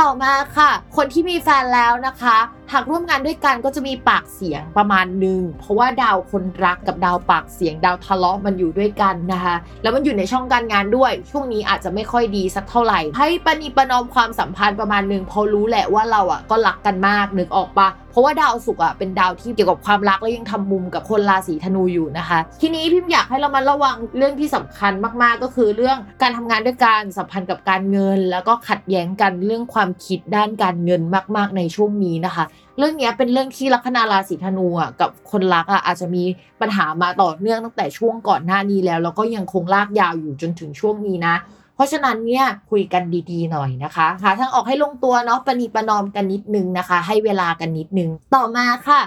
[0.00, 2.36] ต่อมาค่ะ คนที่มีแฟนแล้วนะคะ
[2.72, 24.92] หากร่วมงานด้วยกันก็จะมีปากเสียงประมาณหนึ่งเพราะว่าดาวคนรักกับดาวปากเสียงดาวทะเลาะมันอยู่ด้วยกันนะคะ แล้วมันอยู่ในช่องการงานด้วย ช่วงนี้อาจจะไม่ค่อยดีสักเท่าไหร่ ให้ปณีประนอมความสัมพันธ์ประมาณหนึ่งเพราะรู้แหละว่าเราอะก็รักกันมากนึกออกปะเพราะว่าดาวศุกร์อะเป็นดาวที่เกี่ยวกับความรักและยังทำมุมกับคนราศีธนูอยู่นะคะ ทีนี้พิมพ์อยากให้เรามาระวังเรื่องที่สำคัญ
[25.22, 31.02] มากๆก็คือเรื่องการทำงานด้วยกันสัมพันธ์กับการเงิน แล้วก็ขัดแย้งกันเรื่องความคิดด้านการเงิน
[31.36, 32.44] มาก ๆในช่วงนี้นะคะ
[32.78, 36.22] เรื่องนี้เป็นเรื่องที่ลัคนาราศีธนูอะกับคนรักอะอาจจะมี
[36.60, 41.34] ปัญหามาต่อเนื่องตั้งแต่ช่วงก่อนหน้านี้แล้ว แล้วก็ยังคงลากยาวอยู่จนถึงช่วงนี้นะ
[41.74, 49.00] เพราะฉะนั้นเนี่ยคุยกันดีๆหน่อยนะคะหาทางออกให้ลงตัวเนาะประนีประนอมกันนิดนึงนะคะ ให้เวลากันนิดนึงต่อมาค่ะ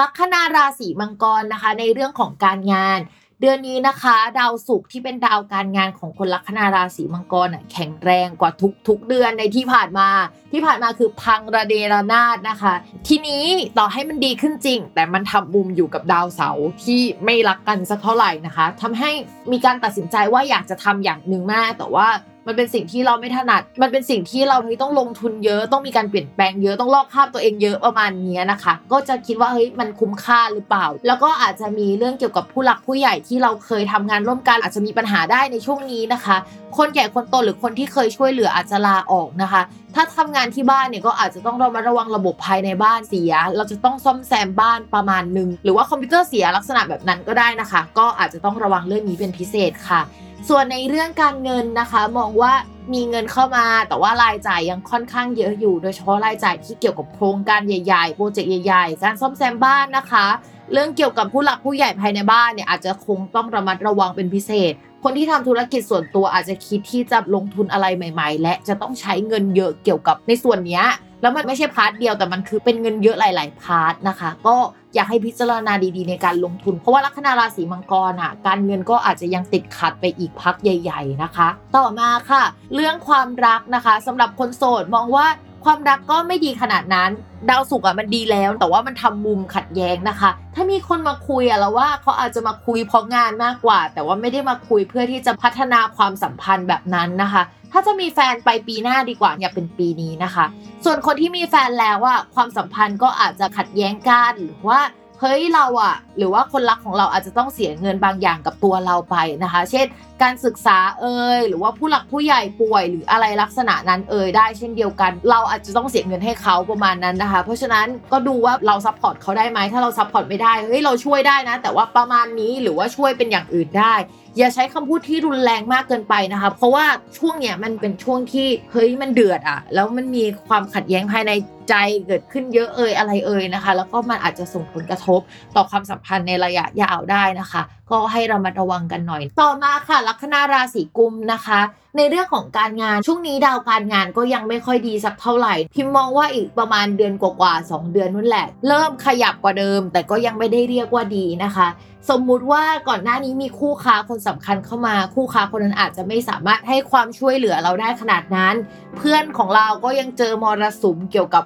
[0.00, 3.00] ลัคนาราศีมังกรนะคะ ในเรื่องของการงาน
[3.42, 10.08] เดือนนี้นะคะ ดาวศุกร์ที่เป็นดาวการงานของคนลัคนาราศีมังกรอะแข็งแรงกว่าทุกทุกเดือนในที่ผ่านมา
[10.52, 12.74] ที่ผ่านมาคือพังระเดระนาดนะคะ
[13.08, 13.44] ทีนี้
[13.78, 19.10] ต่อให้มันดีขึ้นจริง แต่มันทำมุมอยู่กับดาวเสาร์ที่ไม่รักกันสักเท่าไหร่นะคะทำให้
[19.52, 22.08] มีการตัดสินใจว่าอยากจะทำอย่างหนึ่งมากแต่ว่า
[22.46, 36.36] มันเป็นสิ่งที่เราไม่ถนัด มันเป็นสิ่งที่เราเฮ้ยต้องลงทุนเยอะต้องมีการเปลี่ยนแปลงเยอะต้องลอกคราบตัวเองเยอะประมาณนี้นะคะ ก็จะคิดว่าเฮ้ยมันคุ้มค่าหรือเปล่า แล้วก็อาจจะมีเรื่องเกี่ยวกับผู้หลักผู้ใหญ่ที่เราเคยทำงานร่วมกัน อาจจะมีปัญหาได้ในช่วงนี้นะคะ
[36.76, 39.62] คนแก่คนโตหรือคนที่เคยช่วยเหลืออาจจะลาออกนะคะ
[39.94, 50.00] ถ้าทำงานที่บ้านเนี่ยก็อาจจะต้องระมัดระวังระบบภายในบ้านเสีย เราจะต้องซ่อมแซมบ้านประมาณหนึ่งหรือว่าคอมพิวเตอร์เสียลักษณะแบบนั้นก็ได้นะคะ ก็อาจจะต้องระวังเรื่องนี้เป็นพิเศษค่ะ
[50.48, 52.52] ส่วนในเรื่องการเงินนะคะมองว่า
[52.92, 60.26] มีเงินเข้ามาแต่ว่ารายจ่ายยังค่อนข้างเยอะอยู่ โดยเฉพาะรายจ่ายที่เกี่ยวกับโครงการใหญ่ๆโปรเจกต์ใหญ่ๆ การซ่อมแซมบ้านนะคะ
[60.72, 64.72] เรื่องเกี่ยวกับผู้หลักผู้ใหญ่ภายในบ้านเนี่ยอาจจะคงต้องระมัดระวังเป็นพิเศษ
[65.02, 70.82] คนที่ทำธุรกิจส่วนตัวอาจจะคิดที่จะลงทุนอะไรใหม่ ๆ และจะต้องใช้เงินเยอะเกี่ยวกับในส่วนนี้
[71.22, 74.56] แล้วมันไม่ใช่ part เดียวแต่มันคือเป็นเงินเยอะหลาย ๆ part นะคะ ก็
[74.94, 82.42] อยากให้พิจารณาดีๆ ในการลงทุน เพราะว่าลัคนาราศีมังกรอะการเงินก็อาจจะยังติดขัดไปอีกพักใหญ่ ๆ นะคะ ต่อมาค่ะ
[82.74, 85.26] เรื่องความรักนะคะสำหรับคนโสดมองว่า
[85.64, 87.10] ความรักก็ไม่ดีขนาดนั้น
[87.50, 97.42] ดาวศุกร์อะมันดีแล้ว แต่ว่ามันทำมุมขัดแย้งนะคะ ถ้ามีคนมาคุยอะแล้วว่าเขาอาจจะมาคุยเพราะงานมากกว่า แต่ว่าไม่ได้มาคุยเพื่อที่จะพัฒนาความสัมพันธ์แบบนั้นนะคะ
[97.72, 100.44] ถ้าจะมีแฟนไปปีหน้าดีกว่าอย่าเป็นปีนี้นะคะ
[100.84, 104.80] ส่วนคนที่มีแฟนแล้วอะความสัมพันธ์ก็อาจจะขัดแย้งกันหรือว่า
[105.20, 109.86] เฮ้ยเราอะหรือว่าคนรักของเราอาจจะต้องเสียเงินบางอย่างกับตัวเราไปนะคะ เช่น
[110.22, 123.94] การศึกษาเอยหรือว่าผู้หลักผู้ใหญ่ป่วย หรืออะไรลักษณะนั้นเอยได้เช่นเดียวกัน เราอาจจะต้องเสียเงินให้เขาประมาณนั้นนะคะ เพราะฉะนั้นก็ดูว่าเรา support เขาได้ไหมถ้าเรา support ไม่ได้เฮ้ยเราช่วยได้นะ แต่ว่าประมาณนี้หรือว่าช่วยเป็นอย่างอื่นได้
[124.38, 126.84] อย่าใช้คำพูดที่รุนแรงมากเกินไปนะคะ เพราะว่า
[127.18, 131.32] ช่วงเนี้ยมันเป็นช่วงที่เฮ้ยมันเดือดอะแล้วมันมีความขัดแย้งภายใน
[131.68, 131.74] ใจ
[132.06, 135.20] เกิดขึ้นเยอะเอ่ยอะไรเอ่ยนะคะ แล้วก็มันอาจจะส่งผลกระทบ
[135.56, 141.60] ต่อความสัมพันธ์ในระยะยาวได้นะคะ ก็ให้เรามาระวังกันหน่อย ต่อมาค่ะ ลัคนาราศีกุมนะคะ
[141.96, 151.68] ในเรื่องของการงานช่วงนี้ดาวการงานก็ยังไม่ค่อยดีสักเท่าไหร่ พิมมองว่าอีกประมาณเดือนกว่าๆสองเดือนนั่นแหละ เริ่มขยับกว่าเดิม แต่ก็ยังไม่ได้เรียกว่าดีนะคะ
[152.10, 158.54] สมมุติว่าก่อนหน้านี้มีคู่ค้าคนสำคัญเข้ามา คู่ค้าคนนั้นอาจจะไม่สามารถให้ความช่วยเหลือเราได้ขนาดนั้น
[158.96, 161.44] เพื่อนของเราก็ยังเจอมรสุมเกี่ยวกับ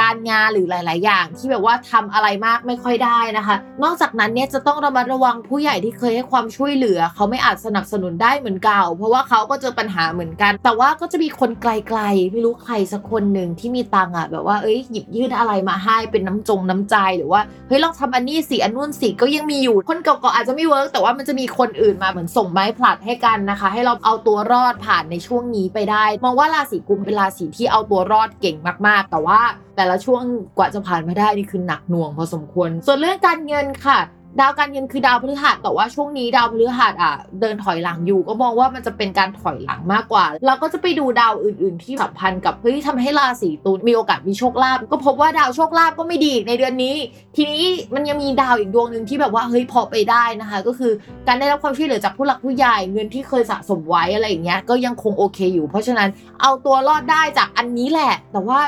[0.00, 11.66] การงานหรือหลาย ๆ อย่าง ที่แบบว่าทำอะไรมากไม่ค่อยได้นะคะ นอกจากนั้นเนี่ยจะต้องระมัดระวังผู้ใหญ่ที่เคยให้ความช่วยเหลือ เขาไม่อาจสนับสนุนได้เหมือนเก่า เพราะว่าเขาก็เจอปัญหาเหมือนกัน แต่ว่าก็จะมีคนไก
[11.98, 28.56] ล ๆ ไม่รู้ใครสักคนหนึ่งที่มีตังค์อะแบบว่าเอ้ยหยิบยื่นอะไรมาให้เป็นน้ำจงน้ำใจหรือว่าเฮ้ยลองทำอันนี้สิอันนู่นสิก็ยังมีอยู่คนเก่าๆอาจจะไม่เวิร์กแต่ว่ามันจะมีคนอื่นมาเหมือนส่งไม้ผลัดให้กันนะคะ ให้เราเอาตัวรอดผ่านในช่วงนี้ไปได้ มองว่าราศีกุมเป็นราศีที่เอาตัวรอดเก่ง
[28.86, 29.40] มาก ๆ แต่ว่า
[29.76, 30.22] แต่ละช่วง
[30.58, 34.00] กว่าจะผ่านมาได้นี่คือหนักหน่วงพอสมควร ส่วนเรื่องการเงินค่ะ
[34.40, 46.96] ดาวการเงินคือดาวพฤหัสแต่ว่าช่วงนี้ดาวพฤหัสอะเดินถอยหลังอยู่ ก็มองว่ามันจะเป็นการถอยหลังมากกว่า เราก็จะไปดูดาวอื่น ๆ ที่สัมพันธ์กับเฮ้ยทำให้ราศีตุลมีโอกาสมีโชคลาภก็พบว่าดาวโชคลาภก็ไม่ดีในเดือนนี้
[47.36, 47.64] ทีนี้
[47.94, 50.92] มันยังมีดาวอีกดวงหนึ่งที่แบบว่าเฮ้ยพอไปได้นะคะ ก็คือ
[51.26, 56.08] การได้รับความช่วยเหลือจากผู้หลักผู้ใหญ่เงินที่เคยสะสมไว้อะไรอย่างเงี้ยก็ยังคงโอเคอยู่ เพราะฉะนั้น
[56.40, 58.60] เอาตัวรอดได้จากอันนี้แหละ แต่ว่า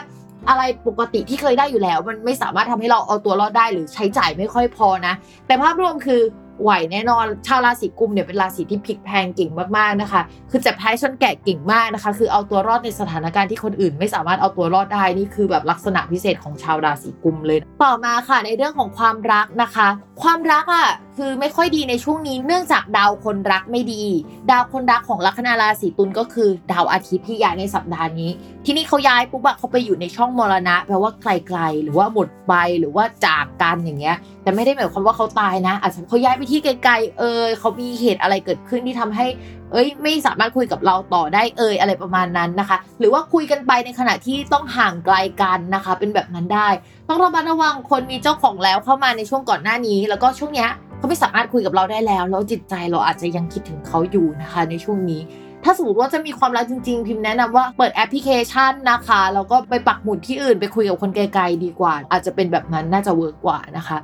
[0.49, 5.15] อะไรปกติที่เคยได้อยู่แล้ว มันไม่สามารถทำให้เราเอาตัวรอดได้หรือใช้จ่ายไม่ค่อยพอนะ
[5.47, 6.21] แต่ภาพรวมคือ
[6.63, 19.89] ไหวแน่นอนชาวราศีกุมเนี่ยเป็นราศีที่พลิกแพงเก่งมากๆนะคะ คือจับท้ายชนแกะเก่งมากนะคะ คือเอาตัวรอดในสถานการณ์ที่คนอื่น ไม่สามารถเอาตัวรอดได้นี่คือแบบลักษณะพิเศษของชาวราศีกุมเลย ต่อมาค่ะในเรื่องของความรักนะคะ
[20.23, 20.89] ความรักอะ
[21.19, 24.05] คือไม่ค่อยดีในช่วงนี้เนื่องจากดาวคนรักไม่ดี
[24.51, 28.31] ดาวคนรักของลัคนาราศีตุลก็คือ ดาวอาทิตย์ที่ย้ายในสัปดาห์นี้
[28.65, 39.27] ที่นี้เขาย้ายปุ๊บอะเขาไปอยู่ในช่องมรณะแปลว่าไกลๆหรือว่าหมดไปหรือว่าจากกันอย่างเงี้ย แต่ไม่ได้หมายความว่าเขาตายนะอาจจะเขาย้ายไปที่ไกลๆเออเขามีเหตุอะไรเกิดขึ้นที่ทำให้
[39.73, 46.69] เอ้ย ไม่สามารถคุยกับเราต่อได้เอยอะไรประมาณนั้นนะคะ หรือว่าคุยกันไปในขณะที่ต้องห่างไกลกันนะคะ เป็นแบบนั้นได้
[47.09, 55.21] ต้องระมัดระวังคนมีเจ้าของแล้วเข้ามาในช่วงก่อนหน้านี้ แล้วก็ช่วงเนี้ยเขาไม่สามารถคุยกับเราได้แล้วแล้วจิตใจเราอาจจะยังคิดถึงเขาอยู่นะคะ ในช่วงนี้
[55.65, 63.99] ถ้าสมมติว่าจะมีความรักจริงๆ พิมพ์แนะนำว่าเปิดแอปพลิเคชันนะคะแล้วก็ไปปักหมุดที่อื่นไปคุยกับคนไกลๆดีกว่า อาจจะเป็นแบบนั้นน่าจะ work กว่านะคะ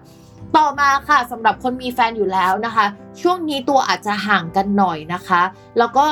[0.57, 2.87] ต่อมาค่ะสำหรับคนมีแฟนอยู่แล้วนะคะ
[3.21, 5.43] ช่วงนี้ตัวอาจจะห่างกันหน่อยนะคะ
[5.79, 6.07] แล้วก็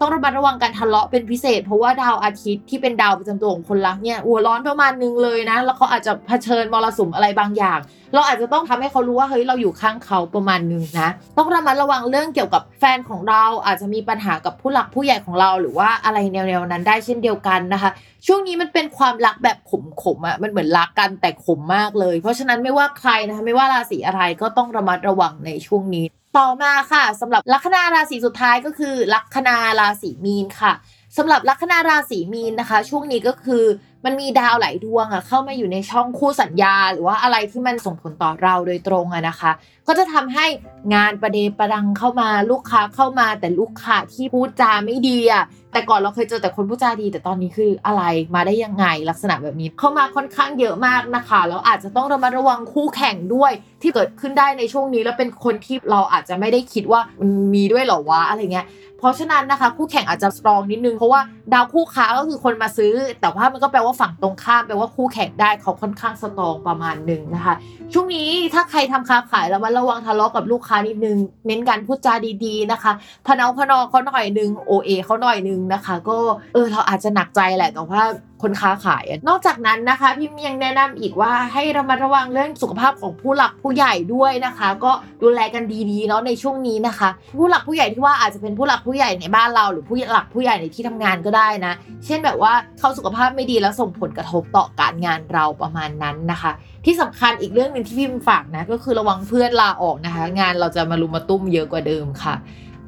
[0.00, 7.78] ต้องระมัดระวังการทะเลาะเป็นพิเศษ เพราะว่าดาวอาทิตย์ที่เป็นดาวประจำตัวของคนรักเนี่ยหัวร้อนประมาณนึงเลยนะ แล้วเขาอาจจะเผชิญมรสุมอะไรบางอย่าง
[8.14, 17.90] เราอาจจะต้องทำให้เขารู้ว่าเฮ้ยเราอยู่ข้างเขาประมาณนึงนะ ต้องระมัดระวังเรื่องเกี่ยวกับแฟนของเราอาจจะมีปัญหากับผู้หลักผู้ใหญ่ของเรา หรือว่าอะไรแนวๆนั้นได้เช่นเดียวกันนะคะ
[18.26, 19.58] ช่วงนี้มันเป็นความรักแบบ
[20.02, 26.04] ขมๆอะมันเหมือนรักกันแต่ขมมากเลย เพราะฉะนั้นไม่ว่าใครนะคะไม่ว่าราศีอะไรก็ต้องระมัดระวังในช่วงนี้
[26.36, 30.72] ต่อมาค่ะสำหรับลัคนาราศีสุดท้ายก็คือ ลัคนาราศีมีนค่ะ
[31.16, 33.64] สำหรับลัคนาราศีมีนนะคะ ช่วงนี้ก็คือ
[34.04, 39.50] มันมีดาวหลายดวงอะเข้ามาอยู่ในช่องคู่สัญญา หรือว่าอะไรที่มันส่งผลต่อเราโดยตรงอะนะคะ
[39.86, 40.46] ก็จะทำให้
[40.94, 48.02] งานประเดประดังเข้ามาลูกค้าเข้ามาแต่ลูกค้าที่พูดจาไม่ดีอะแต่ก่อนเราเคยเจอแต่คนพูดจาดี แต่ตอนนี้คืออะไร
[48.34, 58.66] มาได้ยังไงลักษณะแบบนี้เข้ามาค่อนข้างเยอะมากนะคะแล้วอาจจะต้องระมัดระวังคู่แข่งด้วยที่เกิดขึ้นได้ในช่วงนี้ แล้วเป็นคนที่เราอาจจะไม่ได้คิดว่ามันมีด้วยหรอวะอะไรเงี้ย
[58.98, 61.20] เพราะฉะนั้นนะคะคู่แข่งอาจจะสตรองนิดนึงเพราะว่า
[61.52, 67.54] ดาวคู่ค้าก็คือคนมาซื้อ แต่ว่ามันก็แปลว่าฝั่งตรงข้ามแปลว่าคู่แข่งได้เขาค่อนข้างสตรองประมาณหนึ่งนะคะ
[67.92, 72.92] ช่วงนี้ถ้าใครทำค้าขายแล้วมันระวังทะเลาะกับลูกค้านิดนึงเน้นการพูดจาดีๆนะคะ
[73.26, 76.16] พนาพนอเขาหน่อยนึงโอเอเขาหน่อยนึงนะคะ ก็
[76.52, 78.02] เออเราอาจจะหนักใจแหละแต่ว่า
[78.42, 87.08] คนค้าขายอะนอกจากนั้นนะคะพี่ยังแนะนำอีกว่าให้ระมัดระวังเรื่องสุขภาพของผู้หลักผู้ใหญ่ด้วยนะคะ ก็ดูแลกันดีๆเนาะในช่วงนี้นะคะ
[87.38, 91.72] ผู้หลักผู้ใหญ่ที่ว่าอาจจะเป็นผู้หลักผู้ใหญ่ในบ้านเรา หรือผู้หลักผู้ใหญ่ในที่ทำงานก็ได้นะ
[92.06, 96.52] เช่นแบบว่าเขาสุขภาพไม่ดีแล้วส่งผลกระทบต่อการงานเราประมาณนั้นนะคะ
[96.84, 102.34] ที่สำคัญอีกเรื่องหนึ่งที่พิมพ์ฝากนะก็คือระวังเพื่อนลาออกนะคะ งานเราจะมารุมมาตุ้มเยอะกว่าเดิมค่ะ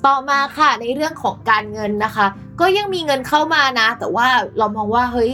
[0.06, 2.26] ต่อมาค่ะในเรื่องของการเงินนะคะ
[2.60, 4.28] ก็ยังมีเงินเข้ามานะ แต่ว่า
[4.58, 5.32] เรามองว่าเฮ้ย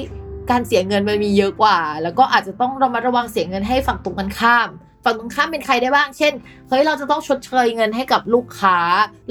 [0.50, 4.68] การเสียเงินมันมีเยอะกว่า แล้วก็อาจจะต้องระมัดระวังเสียเงินให้ฝั่งตรงกันข้าม
[5.04, 6.32] ฝั่งตรงข้ามเป็นใครได้บ้าง เช่น
[6.68, 8.78] เฮ้ยเราจะต้องชดเชยเงินให้กับลูกค้า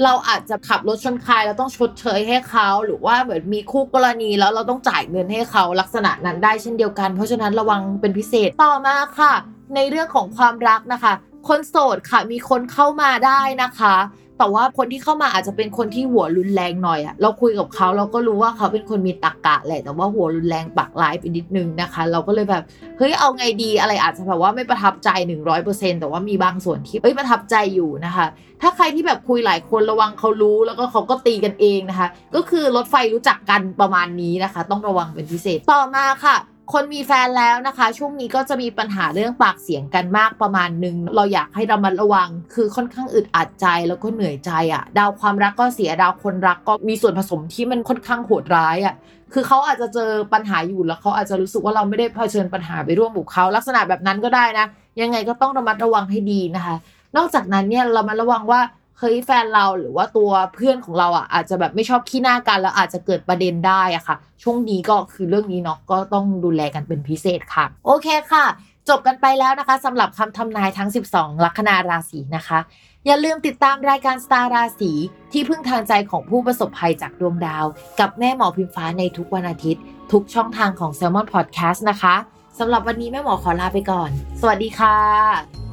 [0.02, 9.32] เราอาจจะขับรถชนใครเราต้องชดเชยให้เขา หรือว่าเหมือนมีคู่กรณีแล้วเราต้องจ่ายเงินให้เขาลักษณะนั้นได้เช่นเดียวกัน เพราะฉะนั้นระวังเป็นพิเศษ ต่อมาค่ะ
[9.74, 11.12] ในเรื่องของความรักนะคะ
[11.48, 13.94] คนโสดค่ะมีคนเข้ามาได้นะคะ
[14.38, 22.62] แต่ว่าคนที่เข้ามาอาจจะเป็นคนที่หัวรุนแรงหน่อยอะเราคุยกับเขาเราก็รู้ว่าเขาเป็นคนมีตรกกะแหละแต่ว่าหัวรุนแรงปากร้ายไปนิดนึงนะคะ เราก็เลยแบบ
[22.98, 25.08] เฮ้ยเอาไงดีอะไรอาจจะแบบว่าไม่ประทับใจ
[25.54, 28.26] 100%แต่ว่ามีบางส่วนที่เอ้ยประทับใจอยู่นะคะ
[28.62, 36.36] ถ้าใครที่แบบคุยหลายคนระวังเขารู้แล้วก็เขาก็ตีกันเองนะคะ ก็คือรถไฟรู้จักกันประมาณนี้นะคะ ต้องระวังเป็นพิเศษต่อมาค่ะ
[36.72, 48.94] คนมีแฟนแล้วนะคะ ช่วงนี้ก็จะมีปัญหาเรื่องปากเสียงกันมากประมาณนึง เราอยากให้ระมัดระวัง คือค่อนข้างอึดอัดใจแล้วก็เหนื่อยใจอะ่ะ ดาวความรักก็เสียดาวคนรักก็มีส่วนผสมที่มันค่อนข้างโหดร้ายอะ่ะ
[49.32, 54.66] คือเขาอาจจะเจอปัญหาอยู่แล้วเขาอาจจะรู้สึกว่าเราไม่ได้เผชิญปัญหาไปร่วมกับเขาลักษณะแบบนั้นก็ได้นะ
[55.00, 56.76] ยังไงก็ต้องระมัดระวังให้ดีนะคะ
[57.16, 58.60] นอกจากนั้นเนี่ยเรามาระวังว่า
[58.98, 68.44] เฮ้ยแฟนเราหรือว่าตัวเพื่อนของเราอะอาจจะแบบไม่ชอบขี้หน้ากันแล้วอาจจะเกิดประเด็นได้อะค่ะ ช่วงนี้ก็คือเรื่องนี้เนาะก็ต้องดูแลกันเป็นพิเศษค่ะ โอเคค่ะ
[68.88, 72.58] จบกันไปแล้วนะคะสำหรับคำทำนายทั้ง 12 ลัคนาราศีนะคะ
[73.06, 74.92] อย่าลืมติดตามรายการสตาร์ราศี
[75.32, 77.64] ที่พึ่งทางใจของผู้ประสบภัยจากดวงดาว
[78.00, 79.82] กับแม่หมอพิมฟ้าในทุกวันอาทิตย์
[80.12, 82.14] ทุกช่องทางของ s ซ l m o n Podcast นะคะ
[82.58, 85.65] สำหรับวันนี้แม่หมอขอลาไปก่อน สวัสดีค่ะ